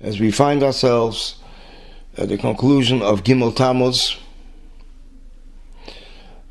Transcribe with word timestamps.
as 0.00 0.18
we 0.18 0.30
find 0.30 0.62
ourselves 0.62 1.36
at 2.16 2.28
the 2.28 2.38
conclusion 2.38 3.02
of 3.02 3.22
Gimel 3.22 3.54
Tammuz. 3.54 4.16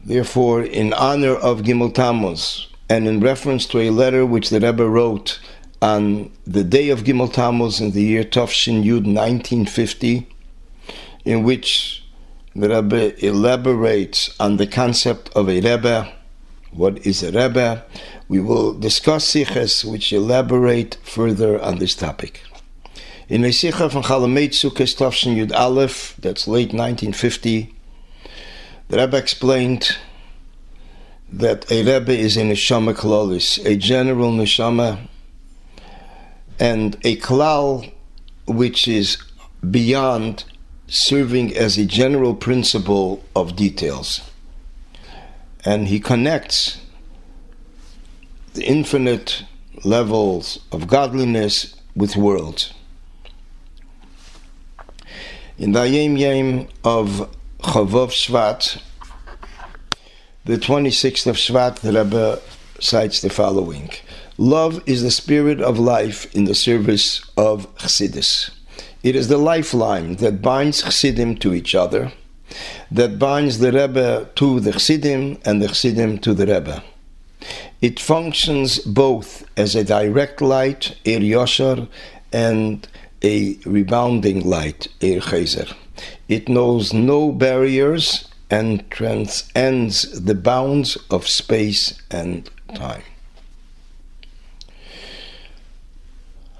Therefore, 0.05 0.63
in 0.63 0.93
honor 0.93 1.35
of 1.35 1.61
Gimel 1.61 1.93
Tammuz 1.93 2.67
and 2.89 3.07
in 3.07 3.19
reference 3.19 3.65
to 3.67 3.79
a 3.79 3.89
letter 3.89 4.25
which 4.25 4.49
the 4.49 4.59
Rebbe 4.59 4.87
wrote 4.87 5.39
on 5.81 6.31
the 6.45 6.63
day 6.63 6.89
of 6.89 7.03
Gimel 7.03 7.31
Tammuz 7.31 7.79
in 7.79 7.91
the 7.91 8.03
year 8.03 8.23
Tafshin 8.23 8.83
Yud 8.83 9.05
1950, 9.05 10.27
in 11.25 11.43
which 11.43 12.03
the 12.55 12.69
Rebbe 12.69 13.25
elaborates 13.25 14.35
on 14.39 14.57
the 14.57 14.67
concept 14.67 15.29
of 15.35 15.49
a 15.49 15.61
Rebbe. 15.61 16.11
What 16.71 17.05
is 17.05 17.23
a 17.23 17.31
Rebbe? 17.31 17.83
We 18.27 18.39
will 18.39 18.73
discuss 18.73 19.25
siches 19.33 19.83
which 19.89 20.13
elaborate 20.13 20.97
further 21.03 21.61
on 21.61 21.79
this 21.79 21.95
topic. 21.95 22.43
In 23.29 23.45
a 23.45 23.51
Sikha 23.51 23.91
from 23.91 24.01
Chol 24.01 24.21
Hamoed 24.21 24.53
Sukkot 24.53 24.95
Tafshin 24.97 25.35
Yud 25.35 25.51
Aleph, 25.55 26.15
that's 26.17 26.47
late 26.47 26.73
1950, 26.73 27.71
the 28.87 28.97
Rebbe 28.97 29.15
explained 29.15 29.97
that 31.31 31.71
a 31.71 31.83
Rebbe 31.83 32.11
is 32.11 32.37
a 32.37 32.41
neshama 32.41 32.95
klolis, 32.95 33.63
a 33.63 33.75
general 33.75 34.31
neshama, 34.31 35.07
and 36.59 36.95
a 37.03 37.17
klal 37.17 37.91
which 38.47 38.87
is 38.87 39.19
beyond 39.69 40.45
serving 40.87 41.55
as 41.55 41.77
a 41.77 41.85
general 41.85 42.33
principle 42.33 43.23
of 43.35 43.55
details. 43.55 44.21
And 45.63 45.87
he 45.87 45.99
connects 45.99 46.81
the 48.55 48.65
infinite 48.65 49.43
levels 49.83 50.57
of 50.71 50.87
godliness 50.87 51.75
with 51.95 52.15
worlds. 52.15 52.73
In 55.59 55.73
the 55.73 55.83
Yom 55.83 56.15
Yom 56.15 56.67
of 56.85 57.29
Chavov 57.59 58.11
Shvat, 58.13 58.81
the 60.45 60.55
26th 60.55 61.27
of 61.27 61.35
Shvat, 61.35 61.81
the 61.81 61.91
Rebbe 61.91 62.39
cites 62.79 63.19
the 63.19 63.29
following 63.29 63.89
Love 64.37 64.81
is 64.85 65.03
the 65.03 65.11
spirit 65.11 65.59
of 65.59 65.77
life 65.77 66.33
in 66.33 66.45
the 66.45 66.55
service 66.55 67.21
of 67.35 67.67
Chassidus. 67.75 68.51
It 69.03 69.17
is 69.17 69.27
the 69.27 69.37
lifeline 69.37 70.15
that 70.15 70.41
binds 70.41 70.81
Chassidim 70.81 71.35
to 71.39 71.53
each 71.53 71.75
other, 71.75 72.13
that 72.89 73.19
binds 73.19 73.59
the 73.59 73.73
Rebbe 73.73 74.29
to 74.35 74.61
the 74.61 74.71
Chassidim 74.71 75.39
and 75.43 75.61
the 75.61 75.67
Chassidim 75.67 76.19
to 76.19 76.33
the 76.33 76.47
Rebbe. 76.47 76.81
It 77.81 77.99
functions 77.99 78.79
both 78.79 79.43
as 79.57 79.75
a 79.75 79.83
direct 79.83 80.41
light, 80.41 80.95
Ir 81.03 81.19
Yosher, 81.19 81.89
and 82.31 82.87
a 83.23 83.57
rebounding 83.65 84.47
light, 84.47 84.87
Ir 85.01 85.19
Chazer. 85.21 85.73
It 86.27 86.47
knows 86.47 86.93
no 86.93 87.31
barriers 87.31 88.27
and 88.49 88.89
transcends 88.89 90.19
the 90.19 90.35
bounds 90.35 90.97
of 91.09 91.27
space 91.27 92.01
and 92.09 92.49
time. 92.73 93.03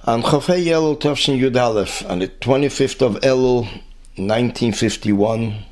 On 0.05 0.21
Chafei 0.21 0.65
Elul 0.65 0.99
Tavshin 0.99 1.39
Yud 1.39 1.59
Aleph, 1.59 2.03
on 2.09 2.19
the 2.19 2.27
25th 2.27 3.01
of 3.01 3.21
Elul, 3.21 3.63
1951, 4.15 5.65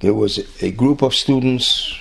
there 0.00 0.14
was 0.14 0.40
a 0.62 0.70
group 0.70 1.02
of 1.02 1.14
students 1.14 1.94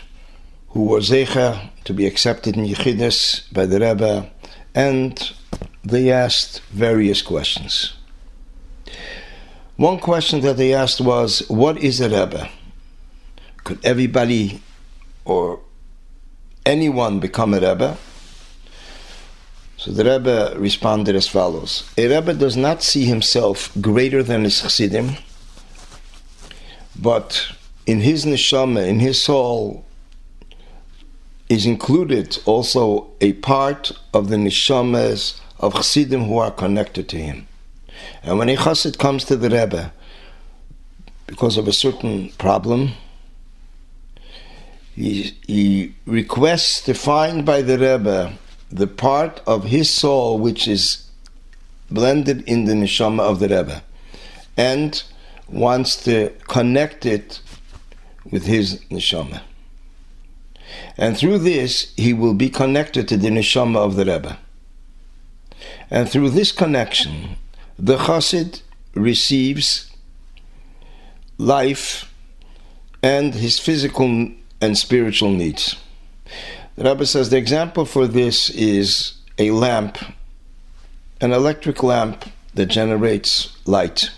who 0.69 0.85
were 0.85 0.99
zecher 0.99 1.69
to 1.83 1.93
be 1.93 2.05
accepted 2.05 2.55
in 2.55 2.65
Yechidus 2.65 3.51
by 3.51 3.65
the 3.65 3.79
Rebbe, 3.79 4.29
and 4.73 5.33
they 5.91 6.11
asked 6.11 6.61
various 6.71 7.21
questions. 7.21 7.93
One 9.75 9.99
question 9.99 10.41
that 10.41 10.57
they 10.57 10.73
asked 10.73 10.99
was, 10.99 11.47
What 11.47 11.77
is 11.77 12.01
a 12.01 12.09
Rebbe? 12.09 12.49
Could 13.63 13.85
everybody 13.85 14.61
or 15.25 15.61
anyone 16.65 17.19
become 17.19 17.53
a 17.53 17.59
Rebbe? 17.59 17.97
So 19.77 19.91
the 19.91 20.03
Rebbe 20.03 20.55
responded 20.57 21.15
as 21.15 21.27
follows 21.27 21.89
A 21.97 22.07
Rebbe 22.13 22.33
does 22.33 22.57
not 22.57 22.83
see 22.83 23.05
himself 23.05 23.71
greater 23.79 24.21
than 24.21 24.43
his 24.43 24.61
Chassidim, 24.61 25.15
but 26.97 27.53
in 27.85 28.01
his 28.01 28.25
neshama, 28.25 28.85
in 28.85 28.99
his 28.99 29.21
soul, 29.21 29.85
is 31.47 31.65
included 31.65 32.37
also 32.45 33.09
a 33.21 33.33
part 33.33 33.91
of 34.13 34.29
the 34.29 34.35
neshamas 34.35 35.39
of 35.59 35.73
Chassidim 35.73 36.25
who 36.25 36.37
are 36.37 36.51
connected 36.51 37.09
to 37.09 37.17
him. 37.17 37.47
And 38.23 38.37
when 38.37 38.49
a 38.49 38.55
chassid 38.55 38.97
comes 38.97 39.25
to 39.25 39.35
the 39.35 39.49
Rebbe 39.49 39.91
because 41.27 41.57
of 41.57 41.67
a 41.67 41.73
certain 41.73 42.29
problem, 42.37 42.93
he, 44.95 45.35
he 45.47 45.93
requests 46.05 46.81
to 46.81 46.93
find 46.93 47.45
by 47.45 47.61
the 47.61 47.77
Rebbe 47.77 48.33
the 48.71 48.87
part 48.87 49.41
of 49.45 49.65
his 49.65 49.89
soul 49.89 50.37
which 50.37 50.67
is 50.67 51.09
blended 51.89 52.41
in 52.47 52.65
the 52.65 52.73
neshama 52.73 53.21
of 53.21 53.39
the 53.39 53.47
Rebbe, 53.47 53.83
and 54.55 55.03
wants 55.47 55.95
to 56.03 56.29
connect 56.47 57.05
it 57.05 57.41
with 58.29 58.45
his 58.45 58.79
neshama. 58.91 59.41
And 60.97 61.17
through 61.17 61.39
this, 61.39 61.93
he 61.95 62.13
will 62.13 62.35
be 62.35 62.49
connected 62.49 63.07
to 63.07 63.17
the 63.17 63.29
neshama 63.29 63.77
of 63.77 63.95
the 63.95 64.05
Rebbe. 64.05 64.37
And 65.91 66.09
through 66.09 66.31
this 66.31 66.51
connection, 66.51 67.37
the 67.77 67.97
chassid 67.97 68.61
receives 68.93 69.89
life 71.37 72.13
and 73.01 73.33
his 73.33 73.59
physical 73.59 74.31
and 74.61 74.77
spiritual 74.77 75.31
needs. 75.31 75.77
The 76.75 76.83
Rebbe 76.83 77.05
says 77.05 77.29
the 77.29 77.37
example 77.37 77.85
for 77.85 78.07
this 78.07 78.49
is 78.49 79.13
a 79.37 79.51
lamp, 79.51 79.97
an 81.21 81.31
electric 81.31 81.81
lamp 81.81 82.25
that 82.53 82.67
generates 82.67 83.57
light. 83.65 84.11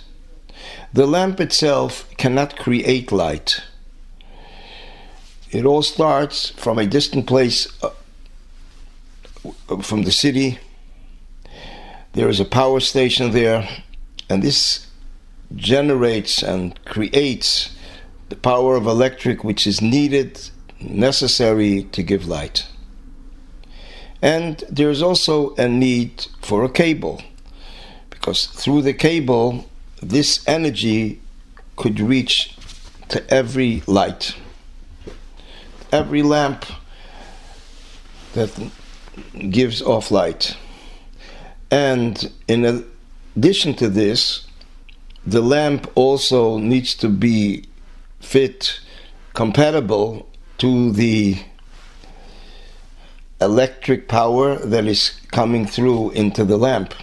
The 0.93 1.05
lamp 1.05 1.39
itself 1.39 2.09
cannot 2.17 2.57
create 2.57 3.11
light. 3.11 3.61
It 5.51 5.65
all 5.65 5.83
starts 5.83 6.49
from 6.51 6.79
a 6.79 6.85
distant 6.85 7.27
place, 7.27 7.67
uh, 7.83 7.91
from 9.81 10.03
the 10.03 10.11
city, 10.11 10.59
there 12.13 12.29
is 12.29 12.39
a 12.39 12.45
power 12.45 12.79
station 12.79 13.31
there, 13.31 13.67
and 14.29 14.43
this 14.43 14.87
generates 15.55 16.41
and 16.43 16.83
creates 16.85 17.75
the 18.29 18.35
power 18.35 18.75
of 18.75 18.85
electric 18.85 19.43
which 19.43 19.67
is 19.67 19.81
needed, 19.81 20.39
necessary 20.79 21.83
to 21.91 22.03
give 22.03 22.27
light. 22.27 22.67
And 24.21 24.63
there 24.69 24.89
is 24.89 25.01
also 25.01 25.55
a 25.55 25.67
need 25.67 26.27
for 26.41 26.63
a 26.63 26.69
cable, 26.69 27.21
because 28.09 28.45
through 28.45 28.83
the 28.83 28.93
cable, 28.93 29.65
this 30.01 30.47
energy 30.47 31.21
could 31.75 31.99
reach 31.99 32.55
to 33.09 33.27
every 33.33 33.83
light, 33.87 34.35
every 35.91 36.23
lamp 36.23 36.65
that 38.33 38.71
gives 39.49 39.81
off 39.81 40.11
light. 40.11 40.55
And 41.71 42.31
in 42.49 42.85
addition 43.35 43.73
to 43.75 43.87
this, 43.87 44.45
the 45.25 45.41
lamp 45.41 45.89
also 45.95 46.57
needs 46.57 46.93
to 46.95 47.07
be 47.07 47.65
fit, 48.19 48.81
compatible 49.33 50.29
to 50.57 50.91
the 50.91 51.37
electric 53.39 54.07
power 54.07 54.57
that 54.57 54.85
is 54.85 55.19
coming 55.31 55.65
through 55.65 56.11
into 56.11 56.43
the 56.43 56.57
lamp. 56.57 56.93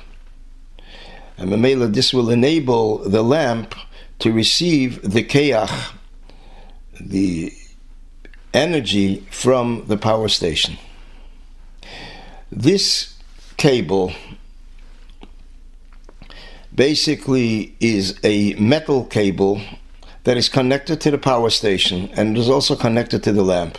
And 1.38 1.50
Mamela, 1.50 1.92
this 1.92 2.12
will 2.12 2.30
enable 2.30 2.98
the 2.98 3.22
lamp 3.22 3.74
to 4.18 4.32
receive 4.32 5.02
the 5.02 5.24
keach, 5.24 5.92
the 7.00 7.52
energy 8.52 9.26
from 9.30 9.84
the 9.86 9.96
power 9.96 10.28
station. 10.28 10.76
This 12.50 13.14
cable 13.56 14.12
basically 16.78 17.74
is 17.80 18.16
a 18.22 18.54
metal 18.54 19.04
cable 19.04 19.60
that 20.22 20.36
is 20.36 20.48
connected 20.48 21.00
to 21.00 21.10
the 21.10 21.18
power 21.18 21.50
station 21.50 22.08
and 22.14 22.38
is 22.38 22.48
also 22.48 22.76
connected 22.76 23.20
to 23.20 23.32
the 23.32 23.42
lamp. 23.42 23.76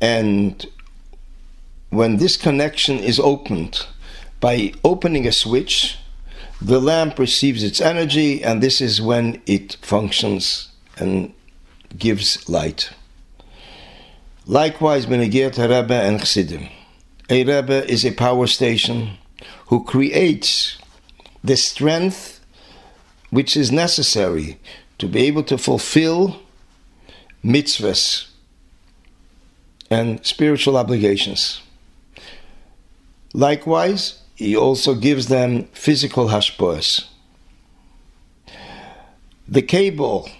And 0.00 0.66
when 1.90 2.16
this 2.16 2.36
connection 2.36 2.98
is 2.98 3.20
opened 3.20 3.86
by 4.40 4.72
opening 4.82 5.28
a 5.28 5.32
switch, 5.32 5.96
the 6.60 6.80
lamp 6.80 7.20
receives 7.20 7.62
its 7.62 7.80
energy, 7.80 8.42
and 8.42 8.60
this 8.60 8.80
is 8.80 9.00
when 9.00 9.40
it 9.46 9.76
functions 9.80 10.70
and 10.96 11.32
gives 11.96 12.48
light. 12.48 12.90
Likewise, 14.44 15.06
Benegir 15.06 15.56
Rebbe 15.56 15.94
and 15.94 16.18
Chassidim. 16.18 16.68
A 17.30 17.44
Rebbe 17.44 17.88
is 17.88 18.04
a 18.04 18.10
power 18.10 18.48
station 18.48 19.18
who 19.68 19.84
creates 19.84 20.78
the 21.44 21.56
strength 21.56 22.40
which 23.30 23.56
is 23.56 23.70
necessary 23.70 24.58
to 24.98 25.06
be 25.06 25.20
able 25.26 25.42
to 25.42 25.58
fulfill 25.58 26.40
mitzvahs 27.44 28.28
and 29.90 30.24
spiritual 30.24 30.76
obligations. 30.76 31.60
Likewise, 33.34 34.22
he 34.34 34.56
also 34.56 34.94
gives 34.94 35.28
them 35.28 35.64
physical 35.72 36.28
hashpoas. 36.28 37.04
The 39.46 39.62
cable 39.62 40.30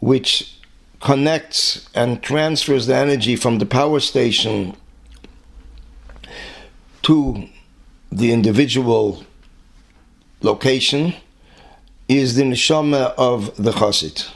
which 0.00 0.56
connects 1.00 1.88
and 1.94 2.22
transfers 2.22 2.86
the 2.86 2.94
energy 2.94 3.34
from 3.34 3.58
the 3.58 3.66
power 3.66 4.00
station 4.00 4.76
to 7.02 7.48
the 8.10 8.32
individual 8.32 9.24
location 10.42 11.14
is 12.08 12.34
the 12.34 12.42
neshama 12.42 13.14
of 13.16 13.56
the 13.56 13.70
chassid, 13.70 14.28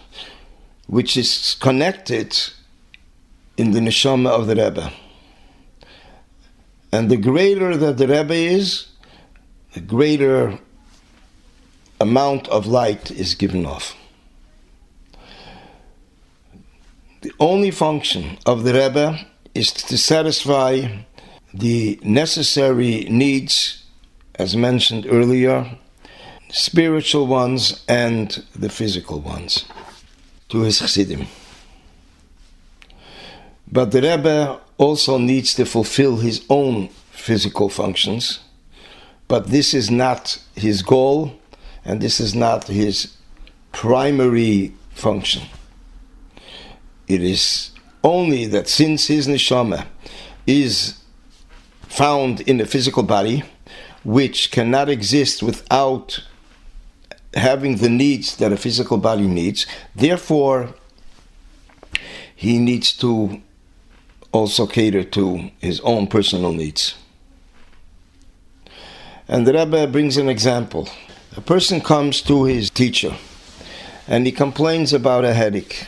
which 0.86 1.16
is 1.16 1.56
connected 1.60 2.36
in 3.56 3.72
the 3.72 3.80
neshama 3.80 4.28
of 4.28 4.46
the 4.46 4.54
Rebbe. 4.54 4.92
And 6.92 7.10
the 7.10 7.16
greater 7.16 7.76
that 7.76 7.98
the 7.98 8.06
Rebbe 8.06 8.34
is, 8.34 8.86
the 9.72 9.80
greater 9.80 10.58
amount 12.00 12.46
of 12.48 12.66
light 12.66 13.10
is 13.10 13.34
given 13.34 13.66
off. 13.66 13.96
The 17.22 17.32
only 17.40 17.70
function 17.70 18.38
of 18.46 18.62
the 18.64 18.74
Rebbe 18.74 19.26
is 19.54 19.72
to 19.72 19.98
satisfy 19.98 21.04
the 21.54 22.00
necessary 22.02 23.06
needs, 23.08 23.84
as 24.34 24.56
mentioned 24.56 25.06
earlier, 25.08 25.78
spiritual 26.50 27.28
ones 27.28 27.84
and 27.88 28.44
the 28.56 28.68
physical 28.68 29.20
ones, 29.20 29.64
to 30.48 30.62
his 30.62 30.80
chassidim. 30.80 31.26
But 33.70 33.92
the 33.92 34.02
Rebbe 34.02 34.60
also 34.78 35.16
needs 35.16 35.54
to 35.54 35.64
fulfill 35.64 36.16
his 36.16 36.44
own 36.50 36.88
physical 37.12 37.68
functions, 37.68 38.40
but 39.28 39.46
this 39.46 39.74
is 39.74 39.90
not 39.90 40.38
his 40.56 40.82
goal 40.82 41.38
and 41.84 42.00
this 42.00 42.18
is 42.18 42.34
not 42.34 42.66
his 42.66 43.16
primary 43.70 44.74
function. 44.90 45.42
It 47.06 47.22
is 47.22 47.70
only 48.02 48.46
that 48.46 48.68
since 48.68 49.06
his 49.06 49.28
neshama 49.28 49.86
is 50.46 50.98
found 51.94 52.40
in 52.40 52.56
the 52.56 52.66
physical 52.66 53.04
body, 53.04 53.44
which 54.02 54.50
cannot 54.50 54.88
exist 54.88 55.42
without 55.42 56.24
having 57.34 57.76
the 57.76 57.88
needs 57.88 58.36
that 58.36 58.52
a 58.52 58.56
physical 58.56 58.98
body 58.98 59.28
needs, 59.28 59.64
therefore 59.94 60.74
he 62.34 62.58
needs 62.58 62.92
to 62.92 63.40
also 64.32 64.66
cater 64.66 65.04
to 65.04 65.50
his 65.60 65.80
own 65.80 66.08
personal 66.08 66.52
needs. 66.52 66.96
And 69.28 69.46
the 69.46 69.52
Rebbe 69.52 69.86
brings 69.86 70.16
an 70.16 70.28
example. 70.28 70.88
A 71.36 71.40
person 71.40 71.80
comes 71.80 72.20
to 72.22 72.44
his 72.44 72.70
teacher 72.70 73.16
and 74.08 74.26
he 74.26 74.32
complains 74.32 74.92
about 74.92 75.24
a 75.24 75.32
headache 75.32 75.86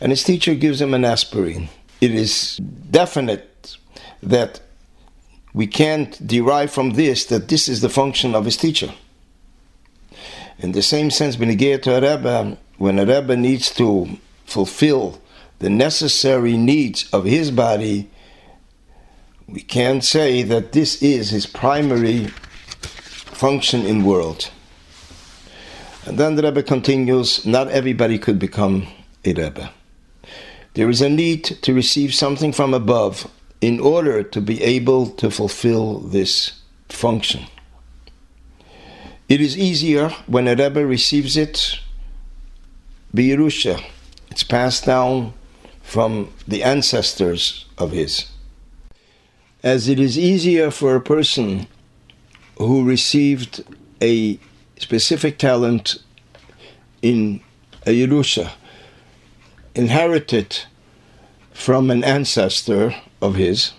and 0.00 0.10
his 0.10 0.24
teacher 0.24 0.54
gives 0.54 0.80
him 0.80 0.94
an 0.94 1.04
aspirin. 1.04 1.68
It 2.00 2.14
is 2.14 2.56
definite 2.90 3.76
that 4.22 4.60
we 5.54 5.68
can't 5.68 6.26
derive 6.26 6.72
from 6.72 6.90
this 6.90 7.24
that 7.26 7.48
this 7.48 7.68
is 7.68 7.80
the 7.80 7.88
function 7.88 8.34
of 8.34 8.44
his 8.44 8.56
teacher. 8.56 8.92
In 10.58 10.72
the 10.72 10.82
same 10.82 11.10
sense, 11.10 11.36
to 11.36 11.44
a 11.46 12.00
Rebbe, 12.00 12.58
when 12.76 12.98
a 12.98 13.06
Rebbe 13.06 13.36
needs 13.36 13.72
to 13.76 14.18
fulfill 14.44 15.20
the 15.60 15.70
necessary 15.70 16.56
needs 16.56 17.08
of 17.12 17.24
his 17.24 17.52
body, 17.52 18.10
we 19.46 19.60
can't 19.60 20.02
say 20.02 20.42
that 20.42 20.72
this 20.72 21.00
is 21.02 21.30
his 21.30 21.46
primary 21.46 22.26
function 22.26 23.86
in 23.86 24.04
world. 24.04 24.50
And 26.04 26.18
then 26.18 26.34
the 26.34 26.42
Rebbe 26.42 26.62
continues, 26.62 27.46
not 27.46 27.68
everybody 27.68 28.18
could 28.18 28.38
become 28.38 28.88
a 29.24 29.32
Rebbe. 29.32 29.70
There 30.74 30.90
is 30.90 31.00
a 31.00 31.08
need 31.08 31.44
to 31.44 31.72
receive 31.72 32.12
something 32.12 32.52
from 32.52 32.74
above 32.74 33.30
in 33.64 33.80
order 33.80 34.22
to 34.22 34.42
be 34.42 34.62
able 34.62 35.06
to 35.06 35.30
fulfill 35.30 35.98
this 36.00 36.60
function. 36.90 37.46
It 39.26 39.40
is 39.40 39.56
easier 39.56 40.10
when 40.26 40.46
a 40.46 40.54
Rebbe 40.54 40.84
receives 40.84 41.34
it 41.34 41.80
Yerusha. 43.14 43.82
It's 44.30 44.42
passed 44.42 44.84
down 44.84 45.32
from 45.82 46.30
the 46.46 46.62
ancestors 46.62 47.64
of 47.78 47.92
his. 47.92 48.26
As 49.62 49.88
it 49.88 49.98
is 49.98 50.18
easier 50.18 50.70
for 50.70 50.94
a 50.94 51.00
person 51.00 51.66
who 52.58 52.84
received 52.84 53.64
a 54.02 54.38
specific 54.78 55.38
talent 55.38 56.02
in 57.00 57.40
a 57.86 57.92
Yerusha 57.92 58.50
inherited 59.74 60.64
from 61.54 61.90
an 61.90 62.04
ancestor 62.04 62.94
of 63.24 63.34
his, 63.36 63.72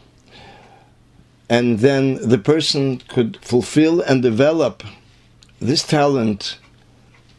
and 1.49 1.79
then 1.79 2.15
the 2.27 2.37
person 2.37 2.97
could 3.07 3.37
fulfill 3.41 4.01
and 4.01 4.21
develop 4.21 4.83
this 5.59 5.83
talent 5.83 6.57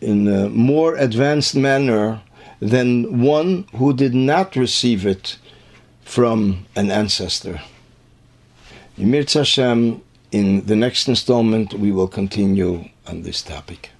in 0.00 0.28
a 0.28 0.48
more 0.48 0.94
advanced 0.94 1.54
manner 1.56 2.22
than 2.60 3.20
one 3.20 3.66
who 3.74 3.92
did 3.92 4.14
not 4.14 4.56
receive 4.56 5.04
it 5.06 5.38
from 6.02 6.66
an 6.76 6.90
ancestor. 6.90 7.60
Yimir 8.96 9.30
Hashem, 9.30 10.00
in 10.30 10.66
the 10.66 10.76
next 10.76 11.08
installment, 11.08 11.74
we 11.74 11.90
will 11.90 12.08
continue 12.08 12.88
on 13.06 13.22
this 13.22 13.42
topic. 13.42 13.90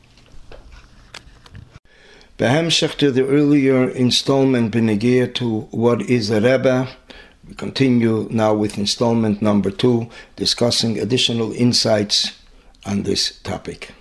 Behemshech 2.38 2.96
to 2.98 3.10
the 3.10 3.26
earlier 3.26 3.88
installment 3.88 4.72
Benegir 4.72 5.34
to 5.34 5.60
what 5.70 6.02
is 6.02 6.30
a 6.30 6.40
Rebbe. 6.40 6.88
We 7.48 7.54
continue 7.54 8.26
now 8.30 8.54
with 8.54 8.76
installment 8.76 9.40
number 9.40 9.70
two, 9.70 10.08
discussing 10.34 10.98
additional 10.98 11.52
insights 11.52 12.32
on 12.84 13.04
this 13.04 13.38
topic. 13.40 13.92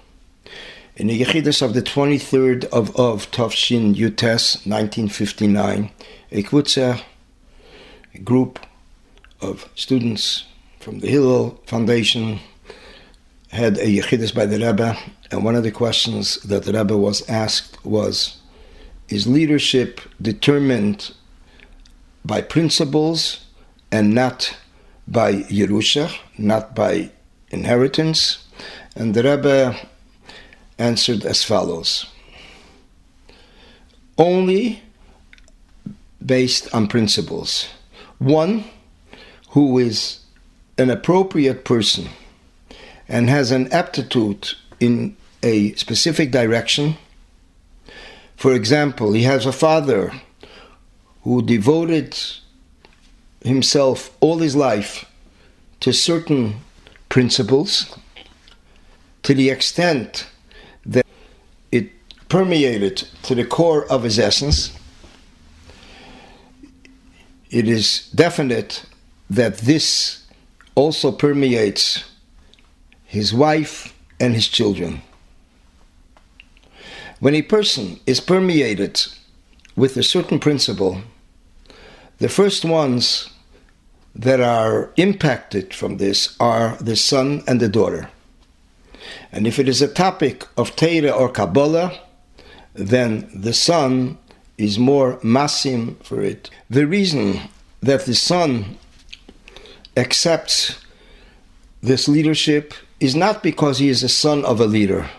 In 0.96 1.08
the 1.08 1.22
Yechidus 1.22 1.62
of 1.62 1.76
the 1.76 1.82
23rd 1.84 2.66
of 2.66 2.98
Av, 2.98 3.30
Tavshin 3.30 3.94
Yutes, 3.94 4.66
1959, 4.66 5.92
a 6.32 6.44
a 8.14 8.18
group 8.20 8.60
of 9.42 9.70
students 9.76 10.46
from 10.80 11.00
the 11.00 11.08
Hillel 11.08 11.62
Foundation, 11.68 12.40
had 13.50 13.78
a 13.78 13.86
Yechidus 13.86 14.34
by 14.34 14.48
the 14.48 14.58
Rebbe, 14.58 14.98
and 15.30 15.46
one 15.46 15.56
of 15.56 15.64
the 15.64 15.72
questions 15.72 16.42
that 16.44 16.64
the 16.64 16.74
Rebbe 16.74 16.98
was 16.98 17.28
asked 17.30 17.86
was 17.86 18.42
Is 19.08 19.28
leadership 19.28 20.02
determined 20.20 21.14
by 22.24 22.42
principles 22.42 23.45
and 23.96 24.14
not 24.14 24.58
by 25.08 25.44
Yerusha, 25.44 26.14
not 26.38 26.76
by 26.76 27.10
inheritance? 27.50 28.46
And 28.94 29.14
the 29.14 29.24
Rebbe 29.24 29.76
answered 30.78 31.26
as 31.26 31.46
follows 31.46 32.06
Only 34.18 34.82
based 36.26 36.74
on 36.74 36.88
principles. 36.88 37.70
One 38.18 38.66
who 39.52 39.78
is 39.80 40.20
an 40.78 40.90
appropriate 40.90 41.64
person 41.64 42.10
and 43.08 43.30
has 43.30 43.52
an 43.52 43.72
aptitude 43.72 44.50
in 44.82 45.16
a 45.42 45.74
specific 45.76 46.32
direction. 46.32 46.98
For 48.36 48.54
example, 48.54 49.14
he 49.14 49.24
has 49.24 49.46
a 49.46 49.54
father 49.54 50.12
who 51.24 51.42
devoted 51.42 52.18
himself 53.46 54.16
all 54.20 54.40
his 54.40 54.56
life 54.56 55.06
to 55.80 55.94
certain 55.94 56.56
principles 57.10 57.98
to 59.24 59.34
the 59.34 59.50
extent 59.50 60.28
that 60.86 61.06
it 61.72 61.90
permeated 62.28 63.08
to 63.24 63.36
the 63.36 63.46
core 63.46 63.86
of 63.92 64.04
his 64.04 64.20
essence. 64.20 64.78
It 67.50 67.68
is 67.68 68.10
definite 68.14 68.86
that 69.30 69.60
this 69.60 70.26
also 70.76 71.12
permeates 71.12 72.04
his 73.16 73.34
wife, 73.34 73.94
and 74.20 74.34
his 74.34 74.50
children. 74.50 75.02
When 77.20 77.34
a 77.34 77.42
person 77.42 78.00
is 78.06 78.20
permeated 78.20 79.02
with 79.76 79.96
a 79.96 80.04
certain 80.04 80.40
principle, 80.40 81.02
the 82.18 82.28
first 82.28 82.66
ones 82.66 83.30
that 84.16 84.40
are 84.40 84.92
impacted 84.96 85.74
from 85.74 85.98
this 85.98 86.36
are 86.40 86.78
the 86.78 86.96
son 86.96 87.44
and 87.48 87.60
the 87.60 87.68
daughter. 87.68 88.10
And 89.32 89.46
if 89.46 89.60
it 89.60 89.68
is 89.68 89.82
a 89.82 89.88
topic 89.88 90.46
of 90.58 90.76
Torah 90.76 91.12
or 91.12 91.30
Kabbalah, 91.30 92.00
then 92.74 93.30
the 93.34 93.54
son 93.54 94.18
is 94.58 94.80
more 94.80 95.18
masim 95.18 96.02
for 96.04 96.22
it. 96.22 96.50
The 96.70 96.88
reason 96.88 97.42
that 97.82 98.06
the 98.06 98.16
son 98.16 98.78
accepts 99.98 100.80
this 101.82 102.08
leadership 102.08 102.74
is 103.00 103.16
not 103.16 103.44
because 103.44 103.80
he 103.80 103.90
is 103.90 104.02
a 104.02 104.10
son 104.10 104.46
of 104.46 104.60
a 104.60 104.66
leader, 104.66 105.10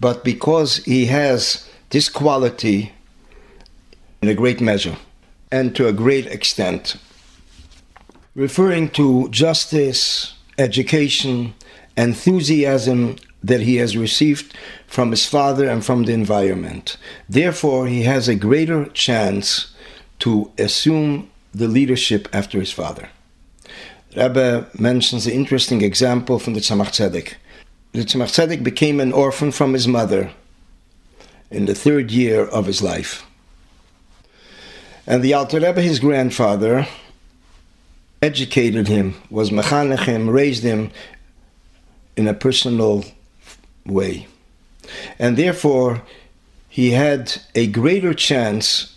but 0.00 0.24
because 0.24 0.78
he 0.84 1.06
has 1.06 1.68
this 1.90 2.08
quality 2.08 2.92
in 4.22 4.28
a 4.28 4.34
great 4.34 4.60
measure 4.60 4.96
and 5.52 5.76
to 5.76 5.86
a 5.86 5.92
great 5.92 6.26
extent. 6.26 6.96
Referring 8.36 8.90
to 8.90 9.30
justice, 9.30 10.34
education, 10.58 11.54
enthusiasm 11.96 13.16
that 13.42 13.62
he 13.62 13.76
has 13.76 13.96
received 13.96 14.54
from 14.86 15.10
his 15.10 15.24
father 15.24 15.66
and 15.66 15.82
from 15.82 16.02
the 16.02 16.12
environment. 16.12 16.98
Therefore, 17.30 17.86
he 17.86 18.02
has 18.02 18.28
a 18.28 18.34
greater 18.34 18.84
chance 18.88 19.74
to 20.18 20.52
assume 20.58 21.30
the 21.54 21.66
leadership 21.66 22.28
after 22.30 22.60
his 22.60 22.70
father. 22.70 23.08
Rebbe 24.14 24.68
mentions 24.78 25.26
an 25.26 25.32
interesting 25.32 25.80
example 25.80 26.38
from 26.38 26.52
the 26.52 26.60
Tzemach 26.60 26.88
Tzedek. 26.88 27.36
The 27.92 28.04
Tzemach 28.04 28.28
Tzedek 28.28 28.62
became 28.62 29.00
an 29.00 29.14
orphan 29.14 29.50
from 29.50 29.72
his 29.72 29.88
mother 29.88 30.30
in 31.50 31.64
the 31.64 31.74
third 31.74 32.10
year 32.10 32.44
of 32.44 32.66
his 32.66 32.82
life. 32.82 33.24
And 35.06 35.22
the 35.22 35.32
Alter 35.32 35.60
Rebbe, 35.60 35.80
his 35.80 36.00
grandfather, 36.00 36.86
educated 38.22 38.88
him, 38.88 39.14
was 39.30 39.50
mechanech 39.50 40.04
him, 40.04 40.28
raised 40.28 40.62
him 40.62 40.90
in 42.16 42.26
a 42.26 42.34
personal 42.34 43.04
way. 43.84 44.26
And 45.18 45.36
therefore, 45.36 46.02
he 46.68 46.90
had 46.90 47.40
a 47.54 47.66
greater 47.66 48.14
chance, 48.14 48.96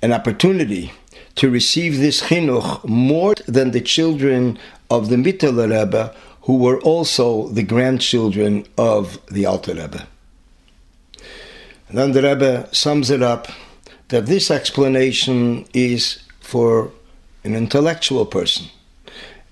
an 0.00 0.12
opportunity 0.12 0.92
to 1.36 1.50
receive 1.50 1.98
this 1.98 2.22
chinuch 2.22 2.84
more 2.84 3.34
than 3.46 3.70
the 3.70 3.80
children 3.80 4.58
of 4.90 5.08
the 5.08 5.16
Mitteler 5.16 5.70
Rebbe, 5.70 6.14
who 6.42 6.56
were 6.56 6.80
also 6.80 7.48
the 7.48 7.62
grandchildren 7.62 8.66
of 8.76 9.18
the 9.26 9.46
Alter 9.46 9.74
Rebbe. 9.74 10.06
And 11.88 11.98
then 11.98 12.12
the 12.12 12.22
Rebbe 12.22 12.68
sums 12.72 13.10
it 13.10 13.22
up 13.22 13.48
that 14.08 14.26
this 14.26 14.50
explanation 14.50 15.66
is 15.72 16.22
for 16.40 16.90
an 17.44 17.54
intellectual 17.54 18.26
person. 18.26 18.66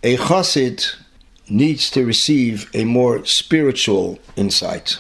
A 0.03 0.17
chassid 0.17 0.95
needs 1.49 1.91
to 1.91 2.05
receive 2.05 2.71
a 2.75 2.85
more 2.85 3.25
spiritual 3.25 4.19
insight, 4.37 4.99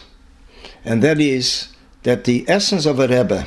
and 0.85 1.02
that 1.02 1.20
is 1.20 1.68
that 2.02 2.25
the 2.25 2.44
essence 2.49 2.87
of 2.87 2.99
a 2.99 3.06
Rebbe 3.06 3.47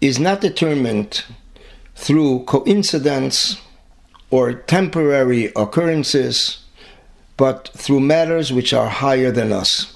is 0.00 0.18
not 0.18 0.40
determined 0.40 1.24
through 1.94 2.44
coincidence 2.44 3.60
or 4.30 4.52
temporary 4.52 5.52
occurrences, 5.54 6.58
but 7.36 7.70
through 7.74 8.00
matters 8.00 8.52
which 8.52 8.72
are 8.72 8.88
higher 8.88 9.30
than 9.30 9.52
us. 9.52 9.93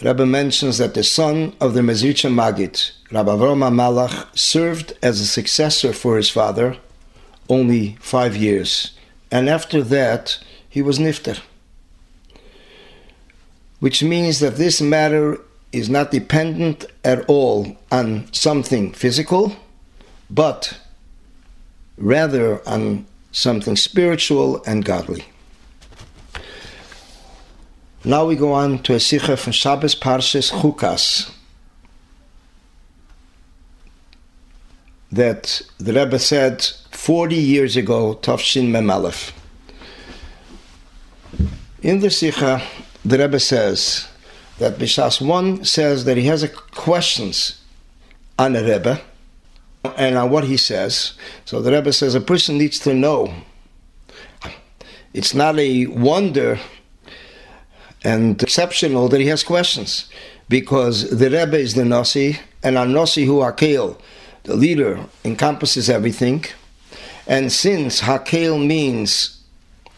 Rebbe 0.00 0.24
mentions 0.24 0.78
that 0.78 0.94
the 0.94 1.02
son 1.02 1.56
of 1.60 1.74
the 1.74 1.80
Mezritcher 1.80 2.32
Magid, 2.32 2.92
Rabbi 3.10 3.32
Avraham 3.32 3.74
Malach, 3.74 4.28
served 4.38 4.92
as 5.02 5.20
a 5.20 5.26
successor 5.26 5.92
for 5.92 6.16
his 6.16 6.30
father 6.30 6.76
only 7.48 7.96
five 8.00 8.36
years, 8.36 8.92
and 9.32 9.48
after 9.48 9.82
that 9.82 10.38
he 10.68 10.82
was 10.82 11.00
nifter. 11.00 11.40
Which 13.80 14.00
means 14.00 14.38
that 14.38 14.56
this 14.56 14.80
matter 14.80 15.40
is 15.72 15.90
not 15.90 16.12
dependent 16.12 16.84
at 17.04 17.24
all 17.26 17.76
on 17.90 18.32
something 18.32 18.92
physical, 18.92 19.56
but 20.30 20.78
rather 21.96 22.66
on 22.68 23.04
something 23.32 23.74
spiritual 23.74 24.62
and 24.64 24.84
godly. 24.84 25.24
Now 28.04 28.26
we 28.26 28.36
go 28.36 28.52
on 28.52 28.78
to 28.84 28.94
a 28.94 29.00
sikha 29.00 29.36
from 29.36 29.52
Shabbos 29.52 29.94
Parshas 29.94 30.52
Chukas 30.52 31.32
that 35.10 35.62
the 35.78 35.92
Rebbe 35.92 36.18
said 36.18 36.62
40 36.92 37.34
years 37.34 37.76
ago, 37.76 38.14
Tafshin 38.14 38.70
Memalef. 38.70 39.32
In 41.82 42.00
the 42.00 42.10
sikha, 42.10 42.62
the 43.04 43.18
Rebbe 43.18 43.40
says, 43.40 44.08
that 44.58 44.78
Bishas 44.78 45.24
1 45.24 45.64
says 45.64 46.04
that 46.04 46.16
he 46.16 46.26
has 46.26 46.48
questions 46.72 47.62
on 48.38 48.52
the 48.52 48.62
Rebbe 48.62 49.00
and 49.96 50.16
on 50.16 50.30
what 50.30 50.44
he 50.44 50.56
says. 50.56 51.12
So 51.44 51.62
the 51.62 51.72
Rebbe 51.72 51.92
says 51.92 52.14
a 52.14 52.20
person 52.20 52.58
needs 52.58 52.78
to 52.80 52.94
know. 52.94 53.32
It's 55.14 55.34
not 55.34 55.58
a 55.58 55.86
wonder 55.86 56.58
and 58.08 58.42
exceptional 58.42 59.06
that 59.08 59.20
he 59.20 59.26
has 59.26 59.42
questions 59.42 60.08
because 60.48 60.96
the 61.10 61.28
Rebbe 61.28 61.58
is 61.58 61.74
the 61.74 61.84
Nasi 61.84 62.40
and 62.62 62.78
our 62.78 62.86
Nasi 62.86 63.26
who 63.26 63.40
Hakel, 63.40 63.98
the 64.44 64.56
leader, 64.56 65.04
encompasses 65.26 65.90
everything. 65.90 66.46
And 67.26 67.52
since 67.52 68.00
Hakel 68.00 68.66
means 68.66 69.42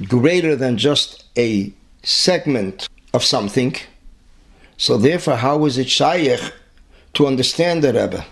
greater 0.08 0.56
than 0.56 0.76
just 0.76 1.24
a 1.38 1.72
segment 2.02 2.88
of 3.14 3.22
something, 3.22 3.76
so 4.76 4.96
therefore, 4.96 5.36
how 5.36 5.64
is 5.66 5.78
it 5.78 5.88
shaykh 5.88 6.40
to 7.14 7.28
understand 7.28 7.84
the 7.84 7.92
Rebbe? 7.92 8.24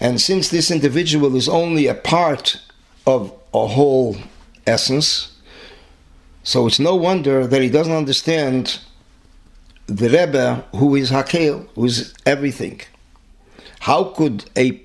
And 0.00 0.20
since 0.20 0.48
this 0.48 0.70
individual 0.72 1.36
is 1.36 1.48
only 1.48 1.86
a 1.86 1.94
part 1.94 2.60
of 3.06 3.32
a 3.54 3.68
whole 3.68 4.16
essence, 4.66 5.35
so 6.46 6.68
it's 6.68 6.78
no 6.78 6.94
wonder 6.94 7.44
that 7.44 7.60
he 7.60 7.68
doesn't 7.68 7.92
understand 7.92 8.78
the 9.88 10.08
Rebbe, 10.08 10.64
who 10.76 10.94
is 10.94 11.10
Hakel, 11.10 11.66
who 11.74 11.86
is 11.86 12.14
everything. 12.24 12.82
How 13.80 14.04
could 14.04 14.44
a 14.56 14.80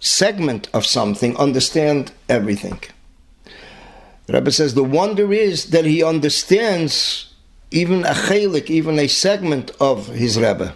segment 0.00 0.70
of 0.72 0.86
something 0.86 1.36
understand 1.36 2.12
everything? 2.30 2.80
The 4.24 4.32
Rebbe 4.32 4.50
says 4.52 4.72
the 4.72 4.82
wonder 4.82 5.34
is 5.34 5.66
that 5.66 5.84
he 5.84 6.02
understands 6.02 7.34
even 7.70 8.06
a 8.06 8.14
chelik, 8.14 8.70
even 8.70 8.98
a 8.98 9.06
segment 9.06 9.72
of 9.80 10.06
his 10.06 10.38
Rebbe. 10.38 10.74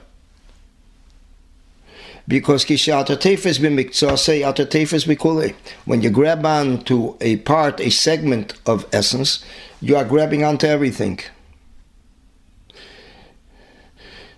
Because 2.29 2.65
when 5.85 6.03
you 6.03 6.11
grab 6.11 6.47
on 6.47 6.85
to 6.85 7.17
a 7.21 7.37
part, 7.37 7.81
a 7.81 7.91
segment 7.91 8.55
of 8.67 8.87
essence, 8.93 9.45
you 9.85 9.97
are 9.97 10.05
grabbing 10.05 10.43
onto 10.43 10.67
everything. 10.67 11.21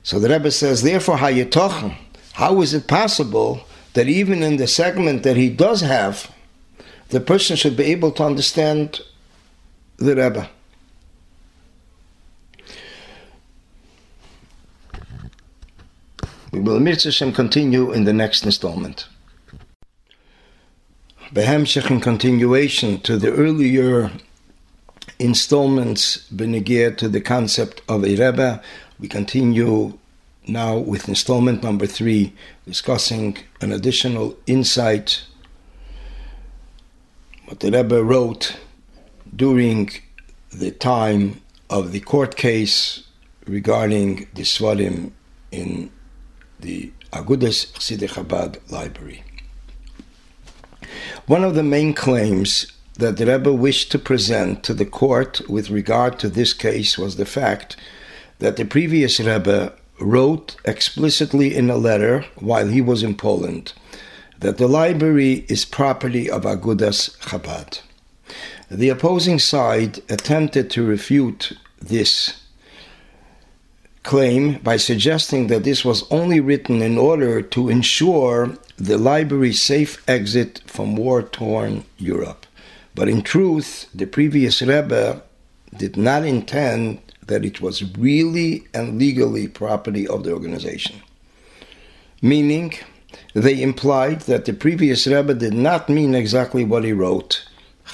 So 0.03 0.19
the 0.19 0.29
Rebbe 0.29 0.50
says, 0.50 0.83
therefore, 0.83 1.19
how 1.19 2.61
is 2.61 2.75
it 2.75 2.88
possible 2.88 3.61
that 3.95 4.09
even 4.09 4.43
in 4.43 4.57
the 4.57 4.67
segment 4.67 5.23
that 5.23 5.37
he 5.37 5.49
does 5.49 5.83
have, 5.83 6.33
the 7.11 7.21
person 7.21 7.55
should 7.57 7.76
be 7.76 7.85
able 7.85 8.11
to 8.12 8.25
understand 8.25 9.00
the 9.99 10.17
Rebbe? 10.17 10.50
We 16.50 16.61
will 16.61 16.81
Mitzvah 16.81 17.33
continue 17.33 17.93
in 17.93 18.05
the 18.05 18.12
next 18.12 18.45
installment. 18.45 19.07
Behemshech 21.33 21.91
in 21.91 22.00
continuation 22.00 23.00
to 23.00 23.17
the 23.17 23.31
earlier 23.33 24.11
installments 25.18 26.28
benegir 26.30 26.96
to 26.96 27.08
the 27.08 27.20
concept 27.20 27.82
of 27.88 28.04
a 28.04 28.16
Rebbe, 28.16 28.62
we 28.99 29.08
continue 29.08 29.99
now 30.46 30.78
with 30.78 31.08
installment 31.08 31.62
number 31.62 31.87
three, 31.87 32.32
discussing 32.66 33.37
an 33.61 33.73
additional 33.73 34.37
insight 34.46 35.25
what 37.46 37.61
the 37.61 37.70
Rebbe 37.70 38.02
wrote 38.02 38.56
during 39.35 39.90
the 40.52 40.70
time 40.70 41.40
of 41.70 41.92
the 41.92 42.00
court 42.00 42.37
case 42.37 43.04
regarding 43.46 44.26
the 44.35 44.42
Svarim 44.42 45.12
in 45.52 45.90
the 46.58 46.90
Agudas 47.12 47.73
Chassidei 47.73 48.08
Chabad 48.08 48.58
Library. 48.70 49.23
One 51.26 51.44
of 51.44 51.54
the 51.54 51.62
main 51.62 51.94
claims 51.94 52.73
that 52.97 53.17
the 53.17 53.26
Rebbe 53.26 53.53
wished 53.53 53.93
to 53.93 53.99
present 53.99 54.62
to 54.65 54.75
the 54.75 54.87
court 54.87 55.41
with 55.49 55.71
regard 55.71 56.19
to 56.19 56.29
this 56.29 56.53
case 56.53 56.97
was 56.97 57.17
the 57.17 57.26
fact 57.26 57.76
that 58.38 58.57
the 58.57 58.65
previous 58.65 59.21
Rebbe 59.21 59.73
wrote 60.00 60.57
explicitly 60.65 61.55
in 61.55 61.71
a 61.71 61.76
letter 61.76 62.25
while 62.37 62.69
he 62.69 62.81
was 62.81 63.03
in 63.03 63.15
Poland 63.15 63.73
that 64.38 64.59
the 64.59 64.69
library 64.69 65.47
is 65.49 65.65
property 65.65 66.31
of 66.31 66.43
Agudas 66.43 67.17
Chabad. 67.21 67.81
The 68.71 68.88
opposing 68.88 69.38
side 69.38 70.00
attempted 70.11 70.71
to 70.71 70.85
refute 70.85 71.53
this 71.81 72.43
claim 74.03 74.59
by 74.59 74.76
suggesting 74.76 75.47
that 75.49 75.65
this 75.65 75.85
was 75.85 76.11
only 76.11 76.41
written 76.41 76.83
in 76.83 76.99
order 76.99 77.43
to 77.43 77.69
ensure 77.69 78.57
the 78.76 78.99
library's 78.99 79.61
safe 79.61 80.03
exit 80.09 80.62
from 80.67 80.97
war 80.97 81.23
torn 81.23 81.85
Europe. 81.97 82.46
But 82.97 83.11
in 83.11 83.21
truth, 83.21 83.88
the 83.95 84.07
previous 84.07 84.62
Rebbe 84.62 85.23
did 85.76 85.99
not 85.99 86.25
intend 86.25 87.03
that 87.26 87.45
it 87.45 87.61
was 87.61 87.85
really 87.99 88.67
and 88.73 88.99
legally 88.99 89.49
property 89.49 90.09
of 90.09 90.25
the 90.25 90.33
organization. 90.33 91.03
Meaning, 92.23 92.73
they 93.35 93.61
implied 93.61 94.23
that 94.23 94.47
the 94.47 94.55
previous 94.55 95.07
Rebbe 95.07 95.35
did 95.35 95.53
not 95.53 95.91
mean 95.91 96.15
exactly 96.15 96.65
what 96.65 96.85
he 96.85 96.95
wrote. 96.95 97.47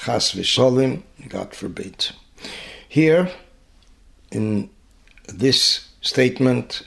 Chas 0.05 0.31
v'sholim, 0.31 1.03
God 1.27 1.53
forbid. 1.53 2.11
Here, 2.87 3.29
in 4.31 4.69
this 5.27 5.89
statement 5.99 6.83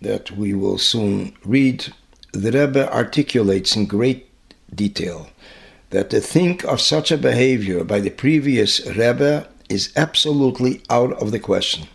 that 0.00 0.30
we 0.30 0.54
will 0.54 0.78
soon 0.78 1.36
read, 1.44 1.92
the 2.32 2.52
Rebbe 2.52 2.88
articulates 2.92 3.74
in 3.74 3.86
great 3.86 4.28
detail 4.72 5.28
that 5.92 6.10
to 6.10 6.20
think 6.20 6.64
of 6.64 6.80
such 6.80 7.12
a 7.12 7.18
behavior 7.18 7.84
by 7.84 8.00
the 8.00 8.10
previous 8.10 8.84
Rebbe 8.86 9.48
is 9.68 9.92
absolutely 9.96 10.82
out 10.90 11.12
of 11.22 11.30
the 11.30 11.38
question. 11.38 11.86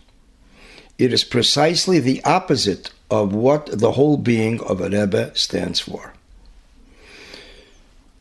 It 0.98 1.12
is 1.12 1.24
precisely 1.24 2.00
the 2.00 2.24
opposite 2.24 2.92
of 3.12 3.34
what 3.34 3.80
the 3.80 3.92
whole 3.92 4.18
being 4.18 4.62
of 4.62 4.82
a 4.82 4.89
Rebbe 4.89 5.36
stands 5.36 5.80
for. 5.80 6.13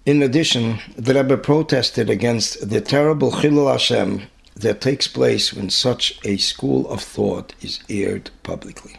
In 0.05 0.23
addition, 0.23 0.79
the 0.97 1.15
Rebbe 1.15 1.37
protested 1.37 2.09
against 2.09 2.71
the 2.71 2.81
terrible 2.81 3.33
Chilul 3.33 3.71
Hashem 3.71 4.23
that 4.55 4.81
takes 4.81 5.09
place 5.09 5.53
when 5.53 5.69
such 5.69 6.19
a 6.25 6.37
school 6.39 6.89
of 6.89 7.03
thought 7.03 7.55
is 7.61 7.81
aired 7.89 8.31
publicly. 8.43 8.97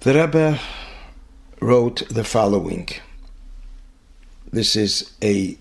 The 0.00 0.14
Rebbe 0.14 0.60
wrote 1.60 2.08
the 2.08 2.24
following. 2.24 2.88
This 4.54 4.76
is 4.76 5.10
a 5.20 5.58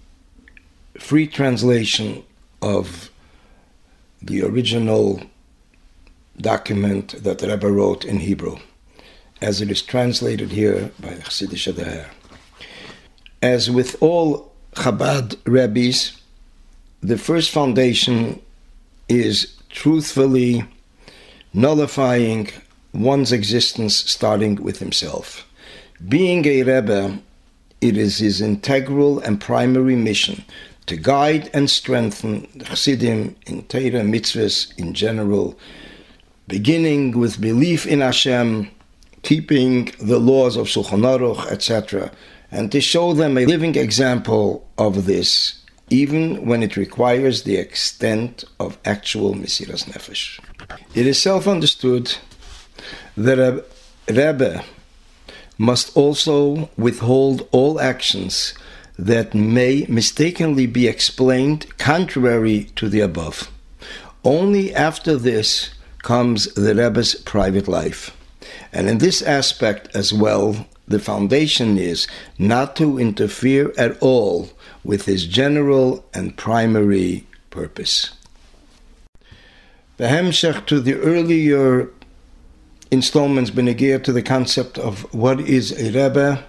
free 1.00 1.26
translation 1.26 2.24
of 2.62 3.10
the 4.22 4.44
original 4.44 5.20
document 6.38 7.24
that 7.24 7.42
Rebbe 7.42 7.72
wrote 7.72 8.06
in 8.06 8.20
Hebrew, 8.20 8.58
as 9.42 9.62
it 9.62 9.72
is 9.72 9.82
translated 9.82 10.52
here 10.52 10.92
by 11.00 11.14
Chassidisher 11.14 11.74
Derher. 11.74 12.06
As 13.42 13.72
with 13.72 13.98
all 14.00 14.52
Chabad 14.76 15.40
rabbis, 15.48 16.12
the 17.02 17.18
first 17.18 17.50
foundation 17.50 18.40
is 19.10 19.58
truthfully 19.70 20.66
nullifying 21.52 22.52
one's 22.94 23.32
existence 23.32 23.96
starting 23.96 24.54
with 24.58 24.78
himself. 24.78 25.48
Being 26.08 26.46
a 26.46 26.62
Rebbe, 26.62 27.20
it 27.84 27.98
is 27.98 28.20
his 28.20 28.40
integral 28.40 29.20
and 29.20 29.42
primary 29.42 29.98
mission 29.98 30.46
to 30.86 30.96
guide 30.96 31.50
and 31.54 31.70
strengthen 31.70 32.48
the 32.56 32.64
Chassidim 32.64 33.36
in 33.46 33.64
Torah 33.64 34.06
mitzvahs 34.14 34.78
in 34.78 34.94
general, 34.94 35.60
beginning 36.48 37.18
with 37.20 37.42
belief 37.42 37.86
in 37.86 38.00
Hashem, 38.00 38.70
keeping 39.22 39.92
the 40.00 40.18
laws 40.18 40.56
of 40.56 40.68
Shulchan 40.68 41.04
Aruch, 41.04 41.46
etc., 41.52 42.10
and 42.52 42.72
to 42.72 42.80
show 42.80 43.14
them 43.14 43.38
a 43.38 43.46
living 43.46 43.76
example 43.76 44.66
of 44.78 45.06
this, 45.06 45.60
even 45.90 46.46
when 46.46 46.64
it 46.64 46.78
requires 46.78 47.44
the 47.44 47.58
extent 47.58 48.46
of 48.62 48.78
actual 48.86 49.34
Mesiras 49.34 49.84
Nefesh. 49.86 50.40
It 50.96 51.06
is 51.06 51.22
self 51.22 51.48
understood 51.50 52.16
that 53.18 53.40
a 53.40 53.66
Rebbe 54.08 54.64
must 55.64 55.96
also 55.96 56.70
withhold 56.78 57.48
all 57.52 57.80
actions 57.80 58.54
that 59.00 59.34
may 59.34 59.86
mistakenly 59.88 60.68
be 60.68 60.88
explained 60.88 61.66
contrary 61.78 62.70
to 62.76 62.90
the 62.90 63.00
above. 63.00 63.50
Only 64.26 64.76
after 64.76 65.16
this 65.16 65.74
comes 66.02 66.54
the 66.54 66.76
Rebbe's 66.76 67.16
private 67.16 67.70
life. 67.70 68.12
And 68.74 68.90
in 68.90 68.98
this 68.98 69.22
aspect 69.22 69.88
as 69.96 70.12
well, 70.14 70.68
the 70.86 71.00
foundation 71.00 71.78
is 71.78 72.08
not 72.38 72.76
to 72.76 73.00
interfere 73.00 73.74
at 73.78 73.98
all 74.02 74.50
with 74.84 75.06
his 75.06 75.26
general 75.26 76.04
and 76.14 76.36
primary 76.36 77.26
purpose. 77.50 78.12
The 79.96 80.08
Hemshech 80.08 80.66
to 80.66 80.82
the 80.82 80.96
earlier 80.96 81.90
installments 82.94 83.50
been 83.50 83.66
benegir 83.66 84.04
to 84.04 84.14
the 84.14 84.22
concept 84.22 84.78
of 84.78 85.02
what 85.14 85.40
is 85.42 85.72
a 85.72 85.92
Rebbe 85.92 86.44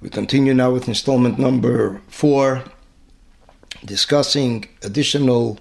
we 0.00 0.10
continue 0.10 0.52
now 0.52 0.70
with 0.72 0.88
installment 0.88 1.38
number 1.38 2.02
four, 2.08 2.62
discussing 3.84 4.68
additional 4.82 5.58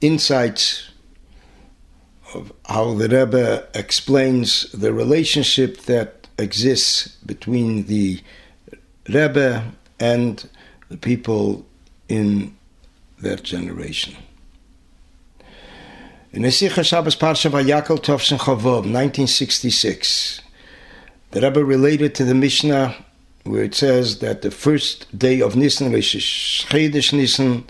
insights 0.00 0.90
of 2.34 2.52
how 2.66 2.94
the 2.94 3.08
Rebbe 3.08 3.66
explains 3.74 4.70
the 4.72 4.92
relationship 4.92 5.78
that 5.82 6.28
exists 6.38 7.08
between 7.24 7.86
the 7.86 8.20
Rebbe 9.08 9.72
and 9.98 10.48
the 10.88 10.96
people 10.98 11.64
in 12.08 12.54
that 13.20 13.42
generation. 13.42 14.16
In 16.34 16.44
Esicha 16.44 16.82
Shabbos 16.82 17.14
Parsha 17.14 17.50
Vayakhel 17.50 17.98
Tovshin 17.98 18.38
Chavov, 18.38 18.86
1966, 18.88 20.40
the 21.32 21.42
Rebbe 21.42 21.62
related 21.62 22.14
to 22.14 22.24
the 22.24 22.34
Mishnah 22.34 22.96
where 23.44 23.64
it 23.64 23.74
says 23.74 24.20
that 24.20 24.40
the 24.40 24.50
first 24.50 25.18
day 25.18 25.42
of 25.42 25.56
Nisan, 25.56 25.92
Rosh 25.92 26.64
Chodesh 26.64 27.12
Nisan, 27.12 27.66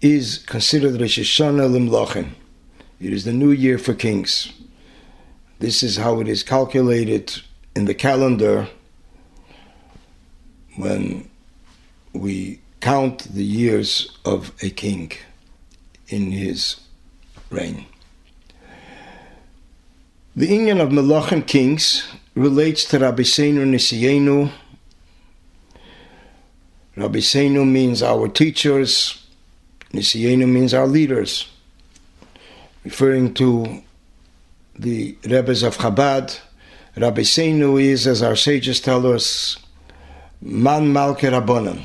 is 0.00 0.38
considered 0.38 1.00
Rosh 1.00 1.18
Hashanah. 1.18 2.28
It 3.00 3.12
is 3.12 3.24
the 3.24 3.32
new 3.32 3.50
year 3.50 3.76
for 3.76 3.94
kings. 3.94 4.52
This 5.58 5.82
is 5.82 5.96
how 5.96 6.20
it 6.20 6.28
is 6.28 6.44
calculated 6.44 7.42
in 7.74 7.86
the 7.86 7.94
calendar 7.94 8.68
when 10.76 11.28
we 12.12 12.60
count 12.80 13.34
the 13.34 13.44
years 13.44 14.16
of 14.24 14.52
a 14.62 14.70
king 14.70 15.10
in 16.06 16.30
his 16.30 16.76
reign. 17.50 17.86
The 20.36 20.48
Inyan 20.48 20.80
of 20.80 20.90
Melachim 20.90 21.46
kings 21.46 22.06
relates 22.34 22.84
to 22.86 22.98
Raboseinu 22.98 23.66
Nisienu, 23.66 24.50
Raboseinu 26.96 27.68
means 27.68 28.02
our 28.02 28.28
teachers, 28.28 29.26
Nisienu 29.92 30.48
means 30.48 30.72
our 30.72 30.86
leaders, 30.86 31.48
referring 32.84 33.34
to 33.34 33.82
the 34.78 35.16
Rebbe's 35.24 35.62
of 35.62 35.78
Chabad. 35.78 36.38
Raboseinu 36.96 37.82
is, 37.82 38.06
as 38.06 38.22
our 38.22 38.36
sages 38.36 38.80
tell 38.80 39.06
us, 39.06 39.56
Man 40.40 40.92
Malke 40.92 41.30
Rabbanan. 41.30 41.82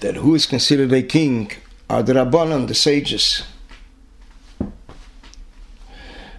That 0.00 0.16
who 0.16 0.34
is 0.34 0.46
considered 0.46 0.92
a 0.92 1.02
king 1.02 1.50
are 1.90 2.04
the 2.04 2.12
Rabbanan, 2.12 2.68
the 2.68 2.74
sages. 2.74 3.42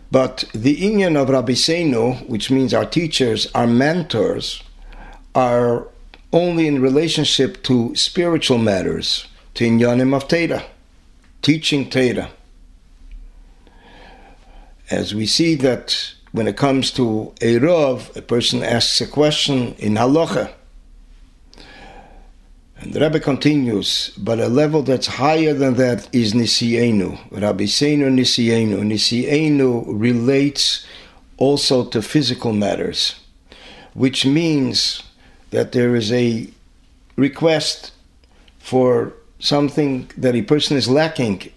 But 0.09 0.45
the 0.53 0.77
Inyan 0.77 1.21
of 1.21 1.27
Raboseinu, 1.27 2.27
which 2.29 2.49
means 2.49 2.73
our 2.73 2.85
teachers, 2.85 3.51
our 3.53 3.67
mentors, 3.67 4.63
are 5.35 5.87
only 6.31 6.67
in 6.67 6.81
relationship 6.81 7.63
to 7.63 7.93
spiritual 7.95 8.59
matters, 8.59 9.27
to 9.55 9.65
inyanim 9.65 10.15
of 10.15 10.29
Teda, 10.29 10.63
teaching 11.41 11.89
Teda. 11.89 12.29
As 14.89 15.13
we 15.13 15.25
see 15.25 15.55
that 15.55 16.13
when 16.31 16.47
it 16.47 16.55
comes 16.55 16.91
to 16.91 17.33
a 17.41 17.57
Rav, 17.57 18.09
a 18.15 18.21
person 18.21 18.63
asks 18.63 19.01
a 19.01 19.07
question 19.07 19.73
in 19.75 19.95
halacha, 19.95 20.53
and 22.81 22.93
the 22.93 22.99
Rebbe 22.99 23.19
continues, 23.19 24.09
but 24.17 24.39
a 24.39 24.47
level 24.47 24.81
that's 24.81 25.05
higher 25.05 25.53
than 25.53 25.75
that 25.75 26.09
is 26.13 26.33
Nisienu. 26.33 27.15
Raboseinu 27.29 28.09
Nisienu. 28.09 28.79
Nisienu 28.81 29.83
relates 29.87 30.85
also 31.37 31.85
to 31.85 32.01
physical 32.01 32.53
matters, 32.53 33.19
which 33.93 34.25
means 34.25 35.03
that 35.51 35.73
there 35.73 35.95
is 35.95 36.11
a 36.11 36.49
request 37.15 37.91
for 38.57 39.13
something 39.37 40.09
that 40.17 40.35
a 40.35 40.41
person 40.41 40.75
is 40.75 40.89
lacking 40.89 41.51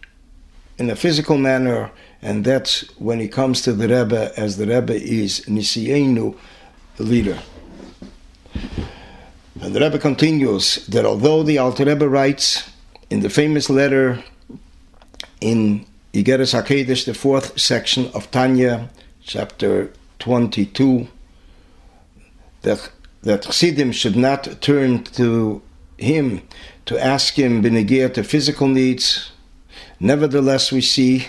in 0.76 0.90
a 0.90 0.96
physical 0.96 1.38
manner, 1.38 1.90
and 2.20 2.44
that's 2.44 2.82
when 2.98 3.18
he 3.18 3.28
comes 3.28 3.62
to 3.62 3.72
the 3.72 3.88
Rebbe, 3.88 4.32
as 4.36 4.58
the 4.58 4.66
Rebbe 4.66 4.94
is 4.94 5.40
Nisienu, 5.46 6.36
leader. 6.98 7.38
And 9.60 9.74
the 9.74 9.80
Rebbe 9.80 9.98
continues 9.98 10.84
that 10.86 11.04
although 11.04 11.42
the 11.42 11.58
Alter 11.58 11.84
Rebbe 11.84 12.08
writes 12.08 12.70
in 13.08 13.20
the 13.20 13.30
famous 13.30 13.70
letter 13.70 14.22
in 15.40 15.86
Igeres 16.12 16.60
HaKodesh, 16.60 17.04
the 17.04 17.14
fourth 17.14 17.58
section 17.58 18.10
of 18.14 18.30
Tanya, 18.32 18.90
chapter 19.22 19.92
22, 20.18 21.06
that, 22.62 22.90
that 23.22 23.42
Chassidim 23.42 23.92
should 23.92 24.16
not 24.16 24.60
turn 24.60 25.04
to 25.04 25.62
him 25.98 26.42
to 26.86 26.98
ask 26.98 27.38
him 27.38 27.62
benegir 27.62 28.12
to 28.14 28.24
physical 28.24 28.66
needs. 28.66 29.30
Nevertheless, 30.00 30.72
we 30.72 30.80
see 30.80 31.28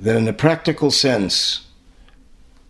that 0.00 0.16
in 0.16 0.26
a 0.26 0.32
practical 0.32 0.90
sense, 0.90 1.66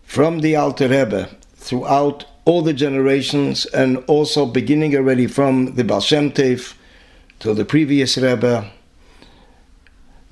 from 0.03 0.39
the 0.39 0.55
Alter 0.55 0.87
Rebbe 0.87 1.29
throughout 1.55 2.25
all 2.49 2.63
the 2.63 2.73
generations, 2.73 3.67
and 3.67 3.97
also 4.07 4.43
beginning 4.43 4.95
already 4.95 5.27
from 5.27 5.75
the 5.75 5.83
Baal 5.83 6.01
Shem 6.01 6.31
Tov 6.31 6.73
till 7.37 7.53
the 7.53 7.63
previous 7.63 8.17
Rebbe, 8.17 8.71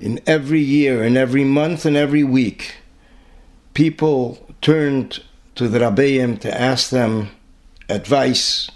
in 0.00 0.20
every 0.26 0.60
year, 0.60 1.04
in 1.04 1.16
every 1.16 1.44
month, 1.44 1.86
and 1.86 1.96
every 1.96 2.24
week, 2.24 2.74
people 3.72 4.52
turned 4.60 5.22
to 5.54 5.68
the 5.68 5.78
Rabbeim 5.78 6.40
to 6.40 6.60
ask 6.60 6.90
them 6.90 7.30
advice, 7.88 8.68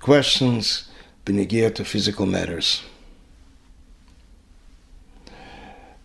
questions, 0.00 0.88
benegir 1.24 1.72
to 1.76 1.84
physical 1.84 2.26
matters. 2.26 2.82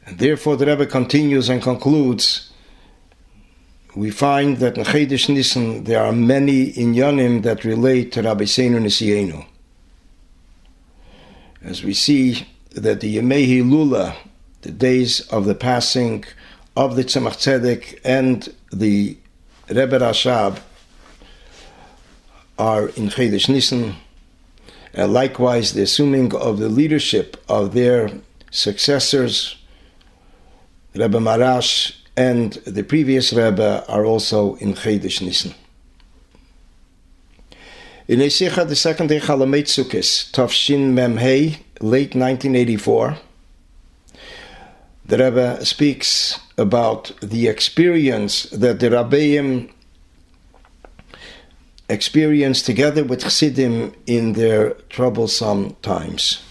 And 0.06 0.20
therefore, 0.20 0.56
the 0.56 0.68
Rebbe 0.68 0.86
continues 0.86 1.50
and 1.50 1.64
concludes. 1.64 2.47
We 3.98 4.12
find 4.12 4.58
that 4.58 4.78
in 4.78 4.84
Chedesh 4.84 5.28
Nissen 5.28 5.86
there 5.86 6.04
are 6.04 6.12
many 6.12 6.72
inyanim 6.74 7.42
that 7.42 7.66
relate 7.66 8.12
to 8.12 8.22
Raboseinu 8.22 8.80
Nisienu. 8.80 9.44
As 11.64 11.84
we 11.84 11.96
see 11.96 12.48
that 12.74 13.00
the 13.02 13.18
Yemehi 13.18 13.68
Lula, 13.68 14.16
the 14.62 14.70
days 14.70 15.22
of 15.30 15.46
the 15.46 15.56
passing 15.56 16.26
of 16.76 16.96
the 16.96 17.06
Tzemach 17.06 17.38
Tzedek 17.38 18.00
and 18.06 18.54
the 18.72 19.18
Rebbe 19.68 19.98
Rashab 19.98 20.60
are 22.60 22.90
in 22.90 23.10
Chedesh 23.10 23.50
Nissen, 23.50 23.96
and 24.94 25.12
likewise 25.12 25.74
the 25.74 25.82
assuming 25.82 26.36
of 26.36 26.60
the 26.60 26.70
leadership 26.70 27.44
of 27.50 27.74
their 27.74 28.12
successors, 28.52 29.56
Rebbe 30.94 31.18
Maharash 31.18 31.97
and 32.18 32.54
the 32.66 32.84
previous 32.84 33.32
Rebbe 33.32 33.86
are 33.88 34.04
also 34.04 34.56
in 34.56 34.74
Chedesh 34.74 35.22
Nissen. 35.22 35.54
In 38.08 38.20
Esicha, 38.20 38.68
the 38.68 38.76
second 38.76 39.08
day 39.08 39.20
Chol 39.20 39.46
Hamoed 39.46 39.68
Sukkis, 39.68 40.32
Tafshin 40.32 40.94
Memhei, 40.94 41.60
late 41.80 42.16
1984, 42.16 43.18
the 45.06 45.18
Rebbe 45.18 45.64
speaks 45.64 46.40
about 46.58 47.12
the 47.22 47.48
experience 47.48 48.44
that 48.50 48.80
the 48.80 48.90
Rabbeim 48.90 49.72
experienced 51.88 52.66
together 52.66 53.04
with 53.04 53.22
Chassidim 53.22 53.94
in 54.08 54.34
their 54.34 54.72
troublesome 54.90 55.76
times. 55.82 56.42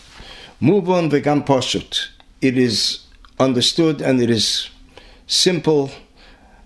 Move 0.61 0.89
on 0.89 1.11
vegan 1.11 1.43
poshut. 1.43 2.09
It 2.41 2.57
is 2.57 3.01
understood 3.39 4.01
and 4.01 4.21
it 4.21 4.31
is 4.31 4.71
simple 5.27 5.91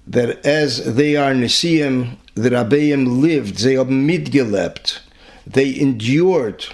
that 0.06 0.44
as 0.44 0.94
they 0.94 1.16
are 1.16 1.32
Nisiim, 1.32 2.16
the 2.34 2.50
Rabbeim 2.50 3.20
lived, 3.20 3.58
they 3.58 3.74
midgelebt, 3.74 5.00
they 5.46 5.78
endured 5.78 6.66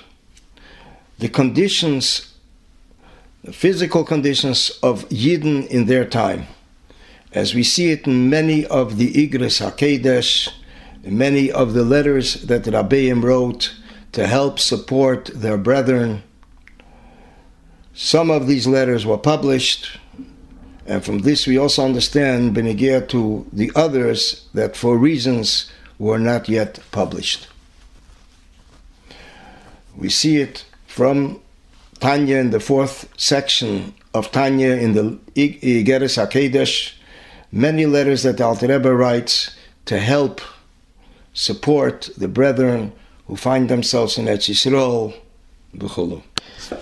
the 1.19 1.29
conditions, 1.29 2.35
the 3.43 3.53
physical 3.53 4.05
conditions 4.05 4.71
of 4.83 5.09
Yidden 5.09 5.67
in 5.69 5.87
their 5.87 6.05
time. 6.05 6.47
As 7.33 7.55
we 7.55 7.63
see 7.63 7.91
it 7.91 8.07
in 8.07 8.31
many 8.31 8.67
of 8.67 8.97
the 8.97 9.13
Igeres 9.13 9.61
HaKodesh, 9.61 10.51
many 11.05 11.51
of 11.51 11.75
the 11.75 11.85
letters 11.85 12.43
that 12.47 12.65
Rabbeim 12.65 13.23
wrote 13.23 13.75
to 14.13 14.27
help 14.27 14.59
support 14.59 15.31
their 15.35 15.59
brethren. 15.59 16.23
Some 17.93 18.31
of 18.31 18.47
these 18.47 18.67
letters 18.67 19.05
were 19.05 19.19
published, 19.19 19.99
and 20.87 21.05
from 21.05 21.21
this 21.21 21.47
we 21.47 21.59
also 21.59 21.85
understand 21.85 22.55
Benegir 22.55 23.09
to 23.09 23.47
the 23.53 23.71
others 23.75 24.47
that 24.55 24.77
for 24.77 24.97
reasons 24.97 25.71
were 25.99 26.19
not 26.19 26.49
yet 26.49 26.79
published. 26.93 27.49
We 29.97 30.11
see 30.11 30.37
it 30.39 30.65
from 30.87 31.41
Tanya 32.01 32.37
in 32.37 32.51
the 32.51 32.61
fourth 32.61 33.09
section 33.17 33.95
of 34.13 34.31
Tanya 34.31 34.73
in 34.77 34.93
the 34.93 35.19
Igeres 35.35 36.17
HaKodesh, 36.17 36.95
many 37.51 37.87
letters 37.87 38.23
that 38.23 38.41
Alter 38.41 38.69
Rebbe 38.69 38.95
writes 38.95 39.57
to 39.87 39.99
help 39.99 40.41
support 41.33 42.11
the 42.17 42.29
brethren 42.29 42.93
who 43.27 43.37
find 43.37 43.69
themselves 43.69 44.19
in 44.19 44.27
Eretz 44.27 44.49
Yisrael. 44.51 45.15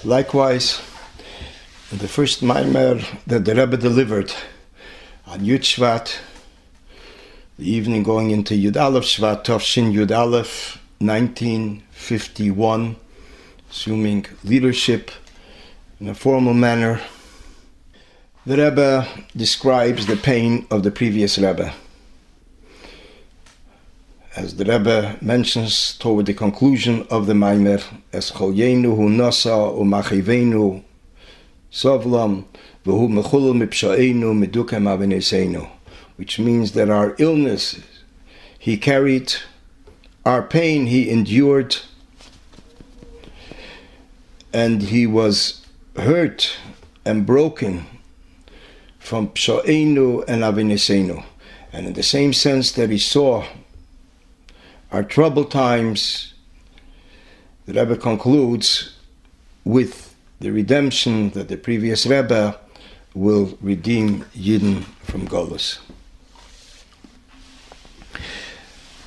Likewise, 0.05 0.81
the 1.93 2.09
first 2.09 2.41
Maimer 2.43 3.05
that 3.27 3.45
the 3.45 3.55
Rebbe 3.55 3.77
delivered 3.77 4.33
on 5.27 5.41
Yud 5.41 5.61
Shvat, 5.61 6.17
the 7.59 7.71
evening 7.71 8.03
going 8.03 8.31
into 8.31 8.55
Yud 8.55 8.81
Aleph 8.81 9.05
Shvat, 9.05 9.45
Tovshin 9.45 9.93
Yud 9.93 10.11
Aleph, 10.17 10.79
1951, 10.99 12.97
assuming 13.71 14.27
leadership 14.43 15.11
in 16.01 16.09
a 16.09 16.15
formal 16.15 16.55
manner, 16.55 17.03
the 18.47 18.57
Rebbe 18.57 19.07
describes 19.37 20.07
the 20.07 20.17
pain 20.17 20.67
of 20.71 20.83
the 20.85 20.91
previous 20.91 21.37
Rebbe. 21.37 21.73
As 24.35 24.57
the 24.57 24.65
Rebbe 24.65 25.19
mentions 25.21 25.97
toward 25.99 26.27
the 26.27 26.35
conclusion 26.35 27.07
of 27.11 27.27
the 27.27 27.35
Maimer, 27.35 27.85
as 28.13 28.33
Cholyenu 28.33 28.97
hu 28.97 29.11
nasa 29.11 29.77
u 29.79 29.85
machivenu 29.85 30.83
sovlam 31.75 32.45
v'hu 32.87 33.09
mechul 33.09 33.53
mipshaenu 33.53 34.33
medukem 34.33 34.85
avinesenu, 34.87 35.69
which 36.17 36.39
means 36.39 36.73
that 36.73 36.89
our 36.89 37.17
illness 37.19 37.81
he 38.57 38.77
carried, 38.77 39.35
our 40.25 40.41
pain 40.41 40.87
he 40.87 41.11
endured, 41.11 41.77
and 44.53 44.83
he 44.85 45.05
was 45.05 45.67
hurt 45.97 46.57
and 47.05 47.27
broken 47.27 47.87
from 49.01 49.29
pshaenu 49.31 50.25
and 50.29 50.43
avinesenu. 50.43 51.25
And 51.73 51.89
in 51.89 51.93
the 51.95 52.05
same 52.05 52.33
sense 52.33 52.71
that 52.73 52.89
he 52.89 52.99
saw 52.99 53.45
our 54.93 55.03
troubled 55.03 55.51
times, 55.51 56.35
the 57.67 57.75
Rebbe 57.75 57.97
concludes 57.97 58.97
with 59.65 60.14
the 60.41 60.51
redemption 60.51 61.31
that 61.31 61.49
the 61.49 61.57
previous 61.57 62.07
Rebbe 62.07 62.59
will 63.15 63.57
redeem 63.61 64.25
Yidden 64.35 64.85
from 65.03 65.29
Golus. 65.29 65.79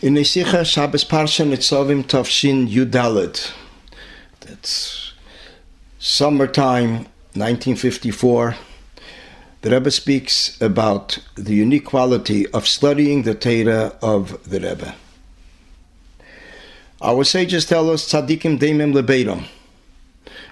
In 0.01 0.13
Nesicha 0.13 0.65
Shabbos 0.65 1.03
Parsha 1.03 1.45
Nitzovim 1.45 2.03
Tavshin 2.03 2.69
Yudalad, 2.69 3.51
that's 4.41 5.13
summertime 5.99 7.07
1954, 7.33 8.55
the 9.61 9.71
Rebbe 9.71 9.91
speaks 9.91 10.59
about 10.61 11.19
the 11.35 11.55
unique 11.55 11.85
quality 11.85 12.47
of 12.51 12.67
studying 12.67 13.23
the 13.23 13.33
Torah 13.35 13.97
of 14.01 14.49
the 14.49 14.59
Rebbe. 14.59 14.95
Our 17.01 17.23
sages 17.23 17.65
tell 17.65 17.89
us 17.89 18.11
tzaddikim 18.11 18.59
deimim 18.59 18.93
lebeiram. 18.93 19.45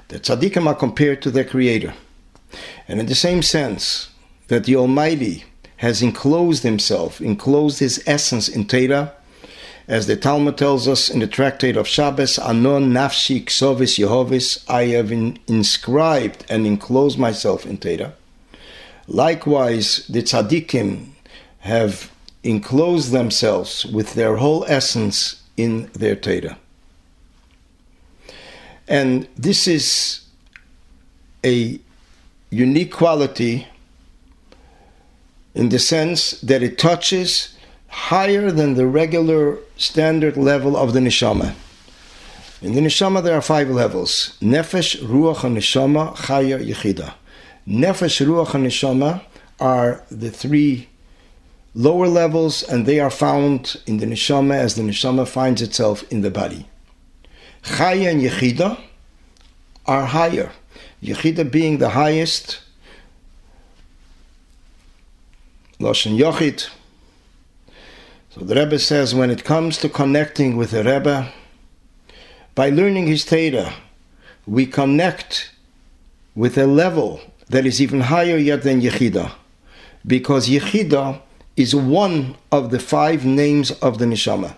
That 0.10 0.24
tzaddikim 0.24 0.68
are 0.68 0.76
compared 0.76 1.22
to 1.24 1.32
their 1.32 1.44
creator. 1.44 1.94
And 2.88 3.00
in 3.00 3.08
the 3.08 3.16
same 3.16 3.42
sense 3.42 4.10
that 4.48 4.66
the 4.66 4.76
Almighty 4.76 5.46
has 5.78 6.02
enclosed 6.02 6.64
himself, 6.64 7.20
enclosed 7.20 7.80
his 7.80 8.04
essence 8.06 8.48
in 8.48 8.68
Torah, 8.68 9.14
as 9.88 10.08
the 10.08 10.16
Talmud 10.16 10.58
tells 10.58 10.88
us 10.88 11.10
in 11.10 11.20
the 11.20 11.28
tractate 11.28 11.78
of 11.78 11.88
Shabbos, 11.88 12.40
Anon 12.40 12.92
nafshi 12.92 13.44
ksovis 13.44 14.00
Yehovis, 14.00 14.64
I 14.70 14.86
have 14.96 15.12
in, 15.12 15.38
inscribed 15.48 16.46
and 16.50 16.66
enclosed 16.66 17.20
myself 17.20 17.66
in 17.66 17.78
Torah. 17.78 18.14
Likewise, 19.08 20.08
the 20.08 20.24
tzaddikim 20.24 21.10
have 21.60 22.12
enclosed 22.44 23.12
themselves 23.12 23.86
with 23.86 24.14
their 24.14 24.38
whole 24.38 24.66
essence 24.68 25.44
in 25.58 25.90
their 25.94 26.16
Torah. 26.16 26.58
And 28.88 29.28
this 29.36 29.68
is 29.68 30.22
a 31.44 31.80
unique 32.50 32.94
quality 32.94 33.68
in 35.54 35.70
the 35.70 35.80
sense 35.80 36.32
that 36.42 36.62
it 36.62 36.78
touches 36.78 37.56
higher 37.88 38.52
than 38.52 38.76
the 38.76 38.86
regular 38.86 39.58
standard 39.78 40.38
level 40.38 40.76
of 40.78 40.94
the 40.94 41.00
neshama. 41.00 41.56
In 42.62 42.74
the 42.74 42.82
neshama, 42.82 43.24
there 43.24 43.36
are 43.36 43.42
five 43.42 43.70
levels: 43.70 44.38
nefesh, 44.42 45.02
ruach, 45.02 45.44
and 45.44 45.58
neshama, 45.58 46.16
chaya, 46.16 46.60
yechida. 46.66 47.14
Nefesh, 47.68 48.26
ruach, 48.26 48.54
and 48.54 48.66
neshama 48.68 49.22
are 49.60 50.04
the 50.12 50.30
three 50.30 50.90
lower 51.74 52.08
levels, 52.08 52.64
and 52.64 52.86
they 52.86 53.00
are 53.00 53.10
found 53.10 53.82
in 53.88 53.98
the 53.98 54.06
neshama 54.06 54.56
as 54.56 54.76
the 54.76 54.82
neshama 54.84 55.28
finds 55.28 55.62
itself 55.62 56.04
in 56.12 56.22
the 56.22 56.32
body. 56.32 56.68
Chaya 57.66 58.12
and 58.12 58.22
yechida 58.22 58.80
are 59.86 60.06
higher. 60.06 60.52
Yechida 61.02 61.50
being 61.50 61.80
the 61.80 61.90
highest. 61.90 62.62
Lashon 65.80 66.18
Yochid. 66.18 66.70
So 68.30 68.42
the 68.42 68.56
Rebbe 68.56 68.80
says 68.80 69.16
when 69.16 69.30
it 69.30 69.44
comes 69.44 69.78
to 69.80 69.90
connecting 69.90 70.56
with 70.58 70.72
the 70.72 70.84
Rebbe, 70.84 71.32
by 72.54 72.70
learning 72.70 73.08
his 73.08 73.26
Torah, 73.26 73.74
we 74.46 74.66
connect 74.66 75.52
with 76.36 76.58
a 76.58 76.68
level 76.68 77.20
that 77.50 77.66
is 77.66 77.82
even 77.82 78.02
higher 78.02 78.38
yet 78.38 78.64
than 78.64 78.82
Yechida. 78.82 79.32
Because 80.06 80.48
Yechida 80.48 81.22
is 81.58 81.76
one 81.76 82.36
of 82.52 82.72
the 82.72 82.80
five 82.80 83.26
names 83.26 83.72
of 83.72 83.98
the 83.98 84.06
Neshama. 84.06 84.56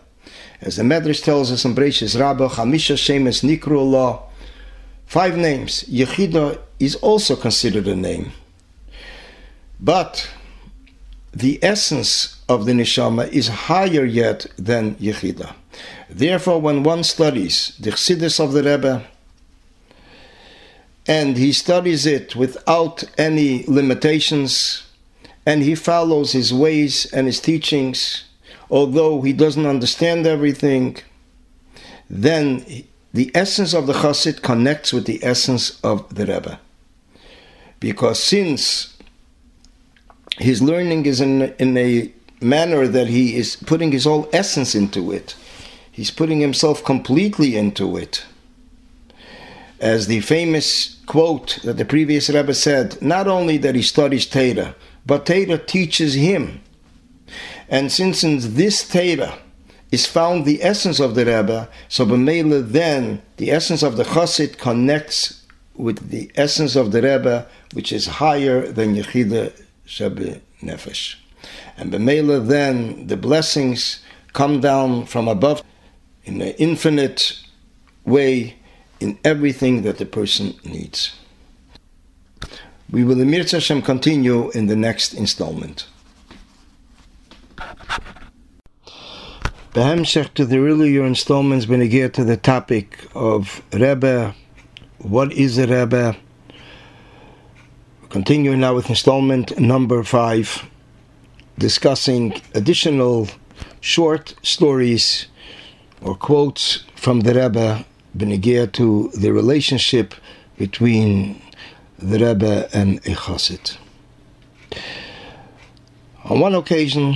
As 0.61 0.77
the 0.77 0.83
Medrash 0.83 1.23
tells 1.23 1.51
us 1.51 1.65
in 1.65 1.75
Breishis 1.75 2.19
Rabbah, 2.19 2.49
Chamisha 2.49 2.95
Shemes 2.95 3.43
Nikru 3.43 4.21
five 5.05 5.37
names. 5.37 5.83
Yechida 5.83 6.59
is 6.79 6.95
also 6.95 7.35
considered 7.35 7.87
a 7.87 7.95
name. 7.95 8.31
But 9.79 10.31
the 11.31 11.59
essence 11.63 12.41
of 12.49 12.65
the 12.65 12.71
neshama 12.71 13.31
is 13.31 13.47
higher 13.47 14.03
yet 14.03 14.47
than 14.57 14.95
Yechida. 14.95 15.53
Therefore, 16.09 16.59
when 16.59 16.83
one 16.83 17.03
studies 17.03 17.75
the 17.79 17.91
Chassidus 17.91 18.39
of 18.39 18.53
the 18.53 18.63
Rebbe, 18.63 19.05
and 21.05 21.37
he 21.37 21.53
studies 21.53 22.05
it 22.05 22.35
without 22.35 23.03
any 23.17 23.63
limitations, 23.67 24.83
and 25.45 25.61
he 25.61 25.75
follows 25.75 26.31
his 26.31 26.53
ways 26.53 27.05
and 27.13 27.27
his 27.27 27.39
teachings, 27.39 28.26
although 28.69 29.21
he 29.21 29.33
doesn't 29.33 29.65
understand 29.65 30.25
everything, 30.25 30.97
then 32.09 32.65
the 33.13 33.31
essence 33.33 33.73
of 33.73 33.87
the 33.87 33.93
Chassid 33.93 34.41
connects 34.41 34.93
with 34.93 35.05
the 35.05 35.23
essence 35.23 35.79
of 35.81 36.13
the 36.13 36.25
Rebbe. 36.25 36.59
Because 37.79 38.21
since 38.21 38.95
his 40.37 40.61
learning 40.61 41.05
is 41.05 41.21
in, 41.21 41.53
in 41.59 41.77
a 41.77 42.11
manner 42.41 42.87
that 42.87 43.07
he 43.07 43.35
is 43.35 43.55
putting 43.55 43.91
his 43.91 44.03
whole 44.03 44.29
essence 44.33 44.75
into 44.75 45.11
it, 45.11 45.35
he's 45.91 46.11
putting 46.11 46.39
himself 46.39 46.83
completely 46.83 47.55
into 47.55 47.97
it. 47.97 48.25
As 49.79 50.07
the 50.07 50.21
famous 50.21 50.97
quote 51.05 51.59
that 51.63 51.77
the 51.77 51.85
previous 51.85 52.29
Rebbe 52.29 52.53
said, 52.53 53.01
not 53.01 53.27
only 53.27 53.57
that 53.57 53.75
he 53.75 53.81
studies 53.81 54.25
Torah, 54.25 54.75
but 55.05 55.25
Torah 55.25 55.57
teaches 55.57 56.15
him. 56.15 56.61
And 57.69 57.91
since 57.91 58.23
in 58.23 58.39
this 58.55 58.87
Torah, 58.87 59.39
is 59.91 60.05
found 60.05 60.45
the 60.45 60.61
essence 60.63 60.99
of 60.99 61.15
the 61.15 61.25
Rebbe, 61.25 61.69
so 61.87 62.05
B'meila 62.05 62.67
then 62.67 63.21
the 63.37 63.51
essence 63.51 63.83
of 63.83 63.95
the 63.95 64.03
Chassid 64.03 64.57
connects 64.57 65.45
with 65.75 66.09
the 66.09 66.29
essence 66.35 66.75
of 66.75 66.91
the 66.91 67.01
Rebbe, 67.01 67.47
which 67.73 67.93
is 67.93 68.07
higher 68.07 68.69
than 68.71 68.95
Yechida 68.95 69.53
Shebe 69.85 70.41
Nefesh. 70.61 71.15
And 71.77 71.91
B'meila 71.91 72.45
then 72.45 73.07
the 73.07 73.17
blessings 73.17 74.03
come 74.33 74.59
down 74.59 75.05
from 75.05 75.27
above 75.27 75.63
in 76.25 76.41
an 76.41 76.53
infinite 76.57 77.39
way 78.05 78.57
in 78.99 79.17
everything 79.23 79.83
that 79.83 79.99
the 79.99 80.05
person 80.05 80.55
needs. 80.65 81.15
We 82.89 83.03
will, 83.03 83.21
Emir 83.21 83.43
Hashem, 83.43 83.81
continue 83.83 84.49
in 84.51 84.67
the 84.67 84.75
next 84.75 85.13
installment. 85.13 85.87
Behemshech 89.77 90.33
to 90.33 90.43
the 90.43 90.57
earlier 90.57 91.05
installments, 91.05 91.67
when 91.67 91.87
get 91.87 92.15
to 92.15 92.23
the 92.23 92.35
topic 92.35 92.97
of 93.13 93.61
Rebbe, 93.71 94.33
what 94.97 95.31
is 95.31 95.59
a 95.59 95.67
Rebbe? 95.67 96.17
Continuing 98.09 98.61
now 98.61 98.73
with 98.73 98.89
installment 98.89 99.59
number 99.59 100.01
five, 100.01 100.67
discussing 101.59 102.41
additional 102.55 103.27
short 103.79 104.33
stories 104.41 105.27
or 106.01 106.15
quotes 106.15 106.83
from 106.95 107.19
the 107.19 107.35
Rebbe, 107.35 107.85
Benegir 108.17 108.71
to 108.71 109.11
the 109.15 109.31
relationship 109.31 110.15
between 110.57 111.39
the 111.99 112.17
Rebbe 112.17 112.67
and 112.73 112.97
a 113.05 113.13
Chassid. 113.13 113.77
On 116.23 116.39
one 116.39 116.55
occasion, 116.55 117.15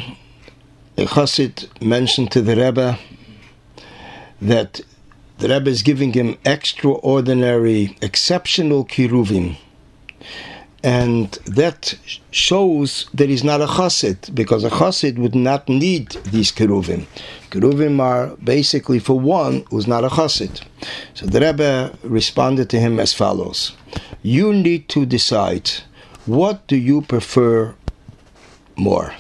a 0.98 1.06
Chassid 1.06 1.70
mentioned 1.82 2.32
to 2.32 2.42
the 2.42 2.56
Rebbe 2.56 3.00
that 4.42 4.82
the 5.40 5.50
Rebbe 5.50 5.70
is 5.70 5.82
giving 5.82 6.14
him 6.14 6.38
extraordinary, 6.46 7.98
exceptional 8.02 8.86
kiruvim. 8.86 9.58
And 10.84 11.32
that 11.46 11.96
shows 12.32 13.08
that 13.14 13.30
he's 13.30 13.44
not 13.44 13.62
a 13.62 13.68
chassid, 13.68 14.34
because 14.34 14.64
a 14.64 14.70
chassid 14.70 15.18
would 15.20 15.36
not 15.36 15.70
need 15.70 16.10
these 16.26 16.52
kiruvim. 16.52 17.06
Kiruvim 17.52 18.00
are 18.00 18.36
basically 18.38 18.98
for 19.00 19.20
one 19.20 19.64
who's 19.70 19.88
not 19.88 20.04
a 20.04 20.10
chassid. 20.10 20.62
So 21.14 21.26
the 21.28 21.40
Rebbe 21.40 21.98
responded 22.04 22.70
to 22.72 22.80
him 22.80 23.00
as 23.00 23.14
follows 23.14 23.74
You 24.24 24.54
need 24.54 24.90
to 24.90 25.06
decide 25.06 25.70
what 26.26 26.68
do 26.68 26.76
you 26.76 27.02
prefer 27.02 27.76
more? 28.76 29.14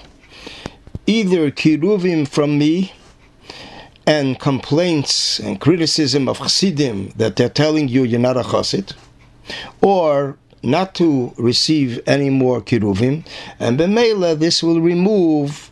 Either 1.12 1.52
kiruvim 1.52 2.26
from 2.26 2.58
me 2.58 2.94
and 4.08 4.40
complaints 4.40 5.40
and 5.40 5.60
criticism 5.60 6.30
of 6.30 6.38
chassidim 6.38 7.10
that 7.18 7.36
they're 7.36 7.50
telling 7.50 7.90
you 7.90 8.04
you're 8.04 8.20
not 8.20 8.38
a 8.38 8.44
chassid, 8.44 8.94
or 9.82 10.38
not 10.64 10.96
to 10.96 11.34
receive 11.38 12.00
any 12.08 12.30
more 12.30 12.62
kiruvim, 12.62 13.26
and 13.60 13.78
b'meila 13.78 14.40
this 14.40 14.64
will 14.64 14.80
remove 14.80 15.70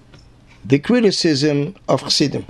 the 0.65 0.77
criticism 0.77 1.73
of 1.87 2.01
chassidim. 2.01 2.45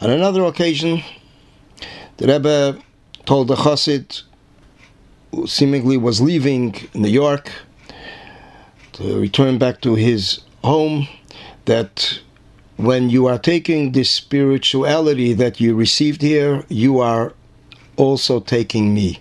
On 0.00 0.08
another 0.08 0.44
occasion, 0.44 1.02
the 2.16 2.26
Rebbe 2.26 2.78
told 3.26 3.48
the 3.48 3.56
chassid 3.56 4.22
who 5.32 5.46
seemingly 5.46 5.98
was 5.98 6.22
leaving 6.22 6.74
New 6.94 7.08
York 7.08 7.52
to 8.98 9.20
return 9.20 9.58
back 9.58 9.80
to 9.80 9.94
his 9.94 10.40
home, 10.64 11.06
that 11.66 12.18
when 12.76 13.08
you 13.10 13.26
are 13.26 13.38
taking 13.38 13.92
this 13.92 14.10
spirituality 14.10 15.32
that 15.34 15.60
you 15.60 15.76
received 15.76 16.20
here, 16.20 16.64
you 16.68 16.98
are 16.98 17.32
also 17.96 18.40
taking 18.40 18.92
me. 18.92 19.20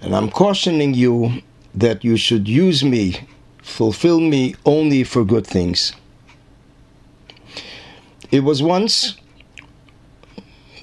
And 0.00 0.16
I'm 0.16 0.30
cautioning 0.30 0.94
you 0.94 1.42
that 1.74 2.04
you 2.04 2.16
should 2.16 2.48
use 2.48 2.82
me, 2.82 3.28
fulfill 3.62 4.18
me 4.18 4.54
only 4.64 5.04
for 5.04 5.24
good 5.24 5.46
things. 5.46 5.92
It 8.30 8.40
was 8.44 8.62
once 8.62 9.16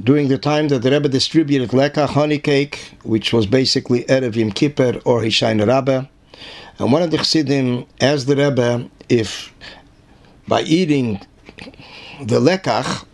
during 0.04 0.28
the 0.28 0.38
time 0.38 0.68
that 0.68 0.84
the 0.84 0.92
Rebbe 0.92 1.10
distributed 1.10 1.72
lekach 1.72 2.10
honey 2.10 2.38
cake, 2.38 2.92
which 3.02 3.34
was 3.34 3.48
basically 3.48 4.04
Erev 4.04 4.36
Yom 4.36 4.52
Kippur 4.52 5.02
or 5.04 5.22
Hoshana 5.22 5.68
Rabbah, 5.68 6.06
and 6.80 6.92
one 6.92 7.02
of 7.02 7.12
the 7.12 7.18
Chassidim 7.18 7.86
asked 8.02 8.28
the 8.28 8.36
Rebbe 8.36 8.90
if 9.08 9.54
by 10.48 10.62
eating 10.62 11.20
the 12.22 12.40
lekach, 12.40 13.06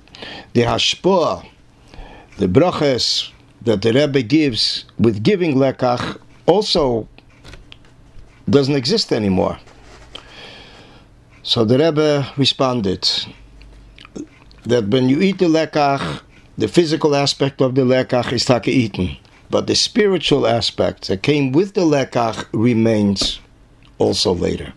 the 0.54 0.62
hashpoah, 0.62 1.48
the 2.38 2.48
brachas 2.48 3.32
that 3.62 3.82
the 3.82 3.94
Rebbe 3.94 4.22
gives 4.24 4.86
with 4.98 5.22
giving 5.22 5.56
lekach 5.56 6.20
also 6.46 7.08
doesn't 8.50 8.76
exist 8.76 9.14
anymore. 9.14 9.60
So 11.44 11.66
the 11.66 11.78
Rebbe 11.78 12.32
responded 12.38 13.08
that 14.64 14.88
when 14.88 15.10
you 15.10 15.22
eat 15.22 15.40
the 15.40 15.46
lekach, 15.46 16.22
the 16.58 16.68
physical 16.68 17.16
aspect 17.16 17.62
of 17.62 17.76
the 17.76 17.82
lekach 17.82 18.32
is 18.32 18.46
taka 18.46 18.72
eaten, 18.72 19.18
but 19.50 19.68
the 19.68 19.76
spiritual 19.76 20.48
aspect 20.48 21.08
that 21.08 21.22
came 21.22 21.52
with 21.52 21.74
the 21.74 21.82
lekach 21.82 22.48
remains 22.54 23.41
also 24.02 24.34
later. 24.34 24.74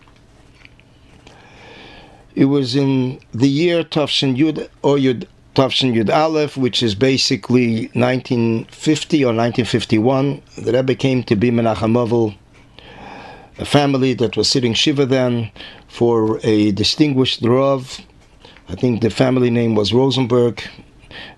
It 2.35 2.45
was 2.45 2.75
in 2.75 3.19
the 3.33 3.47
year 3.47 3.83
Tafshin 3.83 4.35
Yud 4.35 4.69
or 4.81 4.97
Yud 4.97 5.27
Tafshin 5.55 5.93
Yud 5.93 6.09
Aleph, 6.13 6.57
which 6.57 6.83
is 6.83 6.93
basically 6.95 7.89
1950 7.93 9.23
or 9.23 9.33
1951. 9.33 10.41
The 10.57 10.73
Rebbe 10.73 10.95
came 10.95 11.23
to 11.23 11.35
be 11.35 11.49
Menachem 11.51 12.35
a 13.57 13.65
family 13.65 14.13
that 14.13 14.35
was 14.35 14.49
sitting 14.49 14.73
Shiva 14.73 15.05
then 15.05 15.49
for 15.87 16.39
a 16.43 16.71
distinguished 16.73 17.41
Rav 17.41 18.01
I 18.67 18.73
think 18.73 19.01
the 19.01 19.11
family 19.11 19.51
name 19.51 19.75
was 19.75 19.93
Rosenberg. 19.93 20.63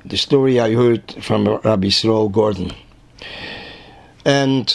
The 0.06 0.16
story 0.16 0.62
I 0.62 0.74
heard 0.74 1.12
from 1.22 1.46
Rabbi 1.46 1.88
Israel 1.88 2.30
Gordon. 2.30 2.72
And 4.24 4.74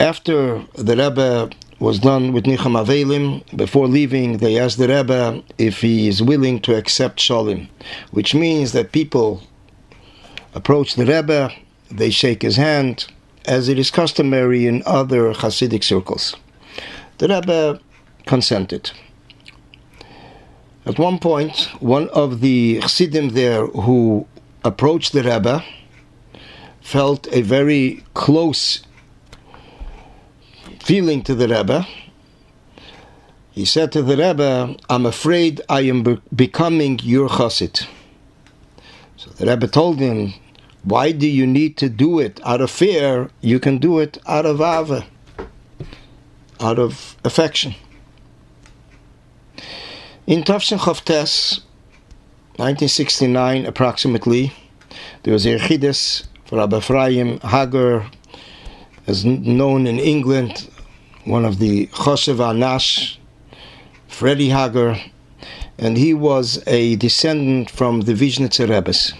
after 0.00 0.64
the 0.74 0.96
Rebbe 0.96 1.50
was 1.82 1.98
done 1.98 2.32
with 2.32 2.44
Nichum 2.44 2.80
Avelim, 2.80 3.44
before 3.56 3.88
leaving, 3.88 4.38
they 4.38 4.56
asked 4.56 4.78
the 4.78 4.86
Rebbe 4.86 5.42
if 5.58 5.80
he 5.80 6.06
is 6.06 6.22
willing 6.22 6.60
to 6.60 6.76
accept 6.76 7.18
Shalim, 7.18 7.68
which 8.12 8.36
means 8.36 8.70
that 8.70 8.92
people 8.92 9.42
approach 10.54 10.94
the 10.94 11.04
Rebbe, 11.04 11.50
they 11.90 12.10
shake 12.10 12.42
his 12.42 12.54
hand, 12.54 13.06
as 13.46 13.68
it 13.68 13.80
is 13.80 13.90
customary 13.90 14.64
in 14.64 14.84
other 14.86 15.34
Hasidic 15.34 15.82
circles. 15.82 16.36
The 17.18 17.26
Rebbe 17.26 17.80
consented. 18.26 18.92
At 20.86 21.00
one 21.00 21.18
point, 21.18 21.68
one 21.80 22.08
of 22.10 22.40
the 22.40 22.78
Chassidim 22.80 23.30
there 23.30 23.66
who 23.66 24.28
approached 24.64 25.12
the 25.12 25.24
Rebbe 25.24 25.64
felt 26.80 27.26
a 27.32 27.42
very 27.42 28.04
close 28.14 28.82
feeling 30.82 31.22
to 31.22 31.34
the 31.34 31.48
Rebbe. 31.48 31.86
He 33.52 33.64
said 33.64 33.92
to 33.92 34.02
the 34.02 34.16
Rebbe, 34.16 34.76
I'm 34.90 35.06
afraid 35.06 35.60
I 35.68 35.82
am 35.82 36.02
be- 36.02 36.20
becoming 36.34 36.98
your 37.02 37.28
chassid. 37.28 37.86
So 39.16 39.30
the 39.30 39.46
Rebbe 39.46 39.68
told 39.68 40.00
him, 40.00 40.34
Why 40.82 41.12
do 41.12 41.28
you 41.28 41.46
need 41.46 41.76
to 41.78 41.88
do 41.88 42.18
it 42.18 42.40
out 42.44 42.60
of 42.60 42.70
fear? 42.70 43.30
You 43.40 43.60
can 43.60 43.78
do 43.78 44.00
it 44.00 44.18
out 44.26 44.46
of 44.46 44.60
ava, 44.60 45.06
out 46.60 46.78
of 46.78 47.16
affection. 47.24 47.74
In 50.26 50.42
Tafshin 50.42 50.78
Chavtes, 50.78 51.60
1969 52.56 53.66
approximately, 53.66 54.52
there 55.22 55.32
was 55.32 55.46
a 55.46 55.58
Yechidus 55.58 56.24
for 56.46 56.58
Rabbi 56.58 56.78
Ephraim 56.78 57.38
Hager, 57.40 58.06
as 59.06 59.24
known 59.24 59.86
in 59.86 59.98
England, 59.98 60.70
one 61.24 61.44
of 61.44 61.58
the 61.58 61.86
Choshev 61.88 62.36
Anash, 62.36 63.16
Freddie 64.08 64.50
Hager, 64.50 65.00
and 65.78 65.96
he 65.96 66.14
was 66.14 66.62
a 66.66 66.96
descendant 66.96 67.70
from 67.70 68.02
the 68.02 68.14
Vizhnitzer 68.14 68.68
Rebbe's. 68.68 69.14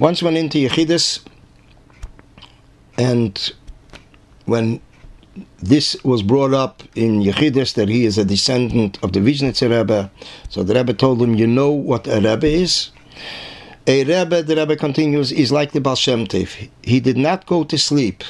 Once 0.00 0.22
went 0.22 0.36
into 0.36 0.58
Yechidus, 0.58 1.20
and 2.98 3.52
when 4.44 4.80
this 5.58 5.96
was 6.04 6.22
brought 6.22 6.54
up 6.54 6.82
in 6.94 7.20
Yechidus 7.20 7.74
that 7.74 7.88
he 7.88 8.04
is 8.04 8.18
a 8.18 8.24
descendant 8.24 8.98
of 9.02 9.12
the 9.12 9.20
Vizhnitzer 9.20 9.68
Rebbe. 9.68 10.10
So 10.48 10.62
the 10.62 10.74
Rebbe 10.74 10.94
told 10.94 11.20
him, 11.20 11.34
You 11.34 11.46
know 11.46 11.70
what 11.70 12.06
a 12.06 12.16
Rebbe 12.16 12.46
is? 12.46 12.90
A 13.86 14.02
Rebbe, 14.04 14.42
the 14.42 14.56
Rebbe 14.56 14.76
continues, 14.76 15.30
is 15.30 15.52
like 15.52 15.72
the 15.72 15.80
Baal 15.80 15.94
Shem 15.94 16.26
Tov. 16.26 16.70
He 16.82 17.00
did 17.00 17.18
not 17.18 17.44
go 17.44 17.64
to 17.64 17.76
sleep 17.76 18.24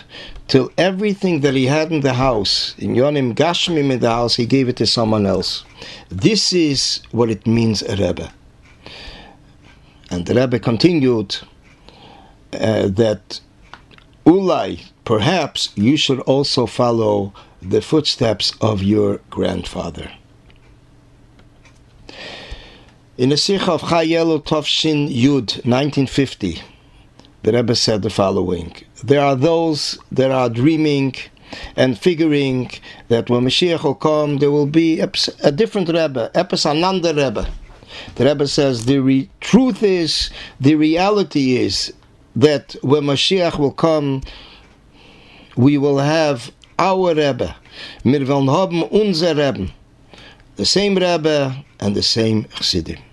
till 0.49 0.73
everything 0.77 1.40
that 1.40 1.55
he 1.55 1.67
had 1.67 1.93
in 1.93 2.01
the 2.01 2.14
house, 2.14 2.75
in 2.77 2.95
Yonim 2.95 3.35
Gashmim 3.35 3.90
in 3.93 4.01
the 4.01 4.11
house, 4.11 4.35
he 4.35 4.47
gave 4.47 4.69
it 4.69 4.77
to 4.77 4.87
someone 4.87 5.27
else. 5.27 5.64
This 6.09 6.53
is 6.53 7.03
what 7.12 7.31
it 7.31 7.47
means, 7.47 7.83
a 7.83 7.97
Rebbe. 7.97 8.33
And 10.11 10.27
the 10.27 10.35
Rebbe 10.35 10.59
continued 10.59 11.37
uh, 12.53 12.88
that 12.88 13.40
Ulai, 14.27 14.85
perhaps 15.05 15.73
you 15.77 15.97
should 15.97 16.21
also 16.21 16.67
follow 16.67 17.33
the 17.62 17.81
footsteps 17.81 18.55
of 18.61 18.83
your 18.83 19.21
grandfather. 19.31 20.11
In 23.16 23.29
the 23.29 23.37
Sicha 23.37 23.68
of 23.68 23.83
Chayelo 23.83 24.42
Tovshin 24.42 25.09
Yud, 25.09 25.62
1950, 25.64 26.61
the 27.44 27.53
Rebbe 27.53 27.77
said 27.77 28.03
the 28.03 28.11
following 28.11 28.74
There 29.05 29.20
are 29.20 29.37
those 29.37 30.00
that 30.11 30.33
are 30.33 30.50
dreaming 30.50 31.14
and 31.77 31.96
figuring 31.96 32.72
that 33.07 33.31
when 33.31 33.44
Mashiach 33.44 33.85
will 33.85 33.94
come, 33.94 34.38
there 34.38 34.50
will 34.50 34.66
be 34.66 34.98
a 34.98 35.53
different 35.53 35.90
Rebbe, 35.90 36.33
Epis 36.35 36.64
Rebbe. 37.16 37.48
The 38.16 38.24
Rebbe 38.24 38.48
says 38.48 38.87
the 38.87 38.98
re- 38.98 39.31
truth 39.40 39.85
is, 39.85 40.31
the 40.59 40.74
reality 40.74 41.57
is 41.57 41.92
that 42.35 42.74
when 42.83 43.05
Mashiach 43.05 43.61
will 43.61 43.70
come, 43.70 44.22
we 45.57 45.79
will 45.79 45.98
have 45.98 46.50
our 46.81 47.14
Rebbe. 47.14 47.55
Wir 48.03 48.27
wollen 48.27 48.48
haben 48.48 48.83
unser 48.90 49.37
Rebbe. 49.37 49.70
The 50.57 50.64
same 50.64 50.96
Rebbe 50.96 51.64
and 51.79 51.94
the 51.94 52.03
same 52.03 52.44
Chassidim. 52.44 53.04